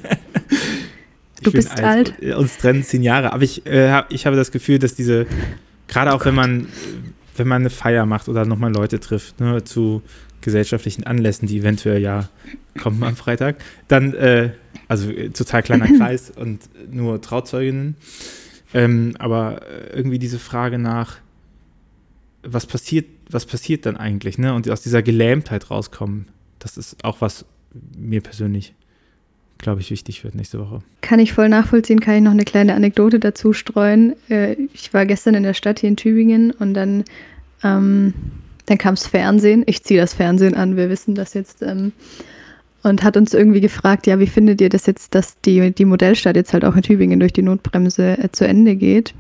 du 1.43 1.51
bist 1.51 1.71
alt. 1.71 2.15
alt. 2.21 2.36
Uns 2.38 2.58
trennen 2.58 2.84
zehn 2.84 3.03
Jahre. 3.03 3.34
Aber 3.34 3.43
ich, 3.43 3.65
äh, 3.65 4.03
ich 4.08 4.25
habe 4.25 4.38
das 4.38 4.49
Gefühl, 4.49 4.79
dass 4.79 4.95
diese, 4.95 5.27
gerade 5.89 6.13
auch 6.13 6.21
oh 6.21 6.25
wenn 6.25 6.36
man, 6.36 6.69
wenn 7.36 7.49
man 7.49 7.63
eine 7.63 7.69
Feier 7.69 8.05
macht 8.05 8.29
oder 8.29 8.45
nochmal 8.45 8.71
Leute 8.71 9.01
trifft, 9.01 9.41
ne, 9.41 9.62
zu 9.65 10.03
gesellschaftlichen 10.39 11.03
Anlässen, 11.03 11.49
die 11.49 11.58
eventuell 11.58 12.01
ja 12.01 12.29
kommen 12.79 13.03
am 13.03 13.17
Freitag, 13.17 13.58
dann 13.89 14.13
äh, 14.13 14.51
also 14.88 15.12
äh, 15.12 15.31
total 15.31 15.63
kleiner 15.63 15.88
Kreis 15.97 16.31
und 16.34 16.62
nur 16.89 17.19
Trauzeuginnen. 17.19 17.97
Ähm, 18.73 19.15
aber 19.19 19.63
äh, 19.63 19.97
irgendwie 19.97 20.17
diese 20.17 20.39
Frage 20.39 20.77
nach, 20.77 21.17
was 22.41 22.65
passiert, 22.65 23.08
was 23.29 23.45
passiert 23.45 23.86
dann 23.86 23.97
eigentlich, 23.97 24.38
ne? 24.38 24.53
Und 24.53 24.69
aus 24.69 24.81
dieser 24.81 25.01
Gelähmtheit 25.01 25.69
rauskommen, 25.69 26.27
das 26.65 26.78
ist 26.78 27.04
auch 27.04 27.21
was 27.21 27.45
mir 27.95 28.21
persönlich, 28.21 28.73
glaube 29.60 29.82
ich, 29.82 29.91
wichtig 29.91 30.23
wird 30.23 30.34
nächste 30.34 30.60
Woche. 30.60 30.82
Kann 31.01 31.19
ich 31.19 31.32
voll 31.32 31.47
nachvollziehen, 31.47 31.99
kann 31.99 32.15
ich 32.15 32.21
noch 32.21 32.32
eine 32.32 32.43
kleine 32.43 32.73
Anekdote 32.73 33.19
dazu 33.19 33.54
streuen. 33.54 34.15
Äh, 34.30 34.56
ich 34.73 34.93
war 34.93 35.06
gestern 35.06 35.36
in 35.36 35.43
der 35.43 35.54
Stadt 35.54 35.80
hier 35.80 35.89
in 35.89 35.95
Tübingen 35.95 36.51
und 36.51 36.73
dann, 36.73 37.04
ähm, 37.63 38.13
dann 38.65 38.78
kam 38.80 38.95
das 38.95 39.06
Fernsehen. 39.06 39.63
Ich 39.67 39.84
ziehe 39.84 39.99
das 39.99 40.15
Fernsehen 40.15 40.56
an, 40.56 40.75
wir 40.75 40.89
wissen 40.89 41.13
das 41.13 41.34
jetzt. 41.36 41.62
Ähm, 41.62 41.91
und 42.82 43.04
hat 43.04 43.17
uns 43.17 43.34
irgendwie 43.34 43.62
gefragt, 43.62 44.08
ja, 44.08 44.19
wie 44.19 44.28
findet 44.28 44.62
ihr 44.62 44.69
das 44.69 44.86
jetzt, 44.86 45.15
dass 45.15 45.39
die, 45.41 45.71
die 45.71 45.86
Modellstadt 45.86 46.36
jetzt 46.36 46.54
halt 46.54 46.65
auch 46.65 46.75
in 46.75 46.84
Tübingen 46.84 47.19
durch 47.19 47.34
die 47.34 47.41
Notbremse 47.41 48.17
äh, 48.17 48.32
zu 48.32 48.47
Ende 48.47 48.75
geht? 48.75 49.13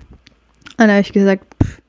Und 0.77 0.87
da 0.87 0.93
habe 0.93 1.01
ich 1.01 1.13
gesagt, 1.13 1.45
pff, 1.63 1.81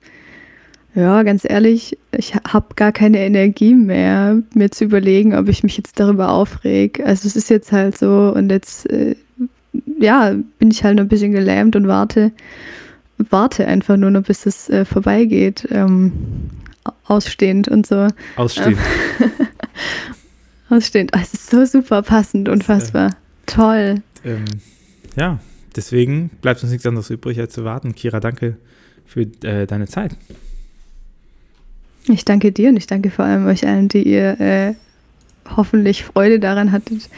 ja, 0.96 1.22
ganz 1.24 1.44
ehrlich, 1.46 1.98
ich 2.10 2.34
habe 2.34 2.74
gar 2.74 2.90
keine 2.90 3.18
Energie 3.18 3.74
mehr, 3.74 4.42
mir 4.54 4.70
zu 4.70 4.84
überlegen, 4.84 5.34
ob 5.34 5.46
ich 5.48 5.62
mich 5.62 5.76
jetzt 5.76 6.00
darüber 6.00 6.30
aufreg. 6.30 7.00
Also 7.04 7.28
es 7.28 7.36
ist 7.36 7.50
jetzt 7.50 7.70
halt 7.70 7.98
so 7.98 8.32
und 8.34 8.50
jetzt, 8.50 8.88
äh, 8.90 9.14
ja, 10.00 10.34
bin 10.58 10.70
ich 10.70 10.84
halt 10.84 10.96
noch 10.96 11.04
ein 11.04 11.08
bisschen 11.08 11.32
gelähmt 11.32 11.76
und 11.76 11.86
warte, 11.86 12.32
warte 13.18 13.66
einfach 13.66 13.98
nur 13.98 14.10
noch, 14.10 14.22
bis 14.22 14.46
es 14.46 14.70
äh, 14.70 14.86
vorbeigeht. 14.86 15.68
Ähm, 15.70 16.12
ausstehend 17.04 17.68
und 17.68 17.86
so. 17.86 18.08
Ausstehend. 18.36 18.78
ausstehend. 20.70 21.10
Oh, 21.14 21.20
es 21.20 21.34
ist 21.34 21.50
so 21.50 21.66
super 21.66 22.00
passend, 22.00 22.48
unfassbar. 22.48 23.08
Äh, 23.10 23.12
Toll. 23.44 24.02
Ähm, 24.24 24.46
ja, 25.14 25.40
deswegen 25.76 26.30
bleibt 26.40 26.62
uns 26.62 26.72
nichts 26.72 26.86
anderes 26.86 27.10
übrig, 27.10 27.38
als 27.38 27.52
zu 27.52 27.64
warten. 27.64 27.94
Kira, 27.94 28.18
danke 28.18 28.56
für 29.04 29.26
äh, 29.42 29.66
deine 29.66 29.88
Zeit. 29.88 30.16
Ich 32.08 32.24
danke 32.24 32.52
dir 32.52 32.68
und 32.68 32.76
ich 32.76 32.86
danke 32.86 33.10
vor 33.10 33.24
allem 33.24 33.46
euch 33.46 33.66
allen, 33.66 33.88
die 33.88 34.02
ihr 34.02 34.40
äh, 34.40 34.74
hoffentlich 35.56 36.04
Freude 36.04 36.38
daran 36.38 36.72
hattet, 36.72 37.08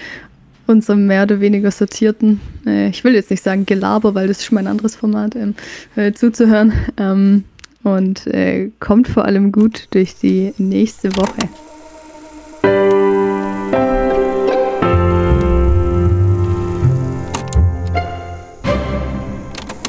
unserem 0.67 1.07
mehr 1.07 1.25
oder 1.25 1.41
weniger 1.41 1.71
sortierten, 1.71 2.41
äh, 2.67 2.89
ich 2.89 3.05
will 3.05 3.15
jetzt 3.15 3.31
nicht 3.31 3.43
sagen 3.43 3.67
Gelaber, 3.67 4.15
weil 4.15 4.29
das 4.29 4.39
ist 4.39 4.47
schon 4.47 4.57
mein 4.57 4.67
anderes 4.67 4.97
Format, 4.97 5.37
ähm, 5.37 5.55
äh, 5.97 6.13
zuzuhören. 6.13 6.73
Ähm, 6.97 7.45
und 7.85 8.27
äh, 8.27 8.71
kommt 8.81 9.09
vor 9.09 9.25
allem 9.25 9.53
gut 9.53 9.89
durch 9.91 10.17
die 10.17 10.53
nächste 10.59 11.17
Woche. 11.17 11.49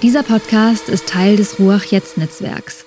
Dieser 0.01 0.23
Podcast 0.23 0.87
ist 0.87 1.09
Teil 1.09 1.35
des 1.35 1.59
Ruach 1.59 1.83
Jetzt 1.85 2.17
Netzwerks. 2.17 2.85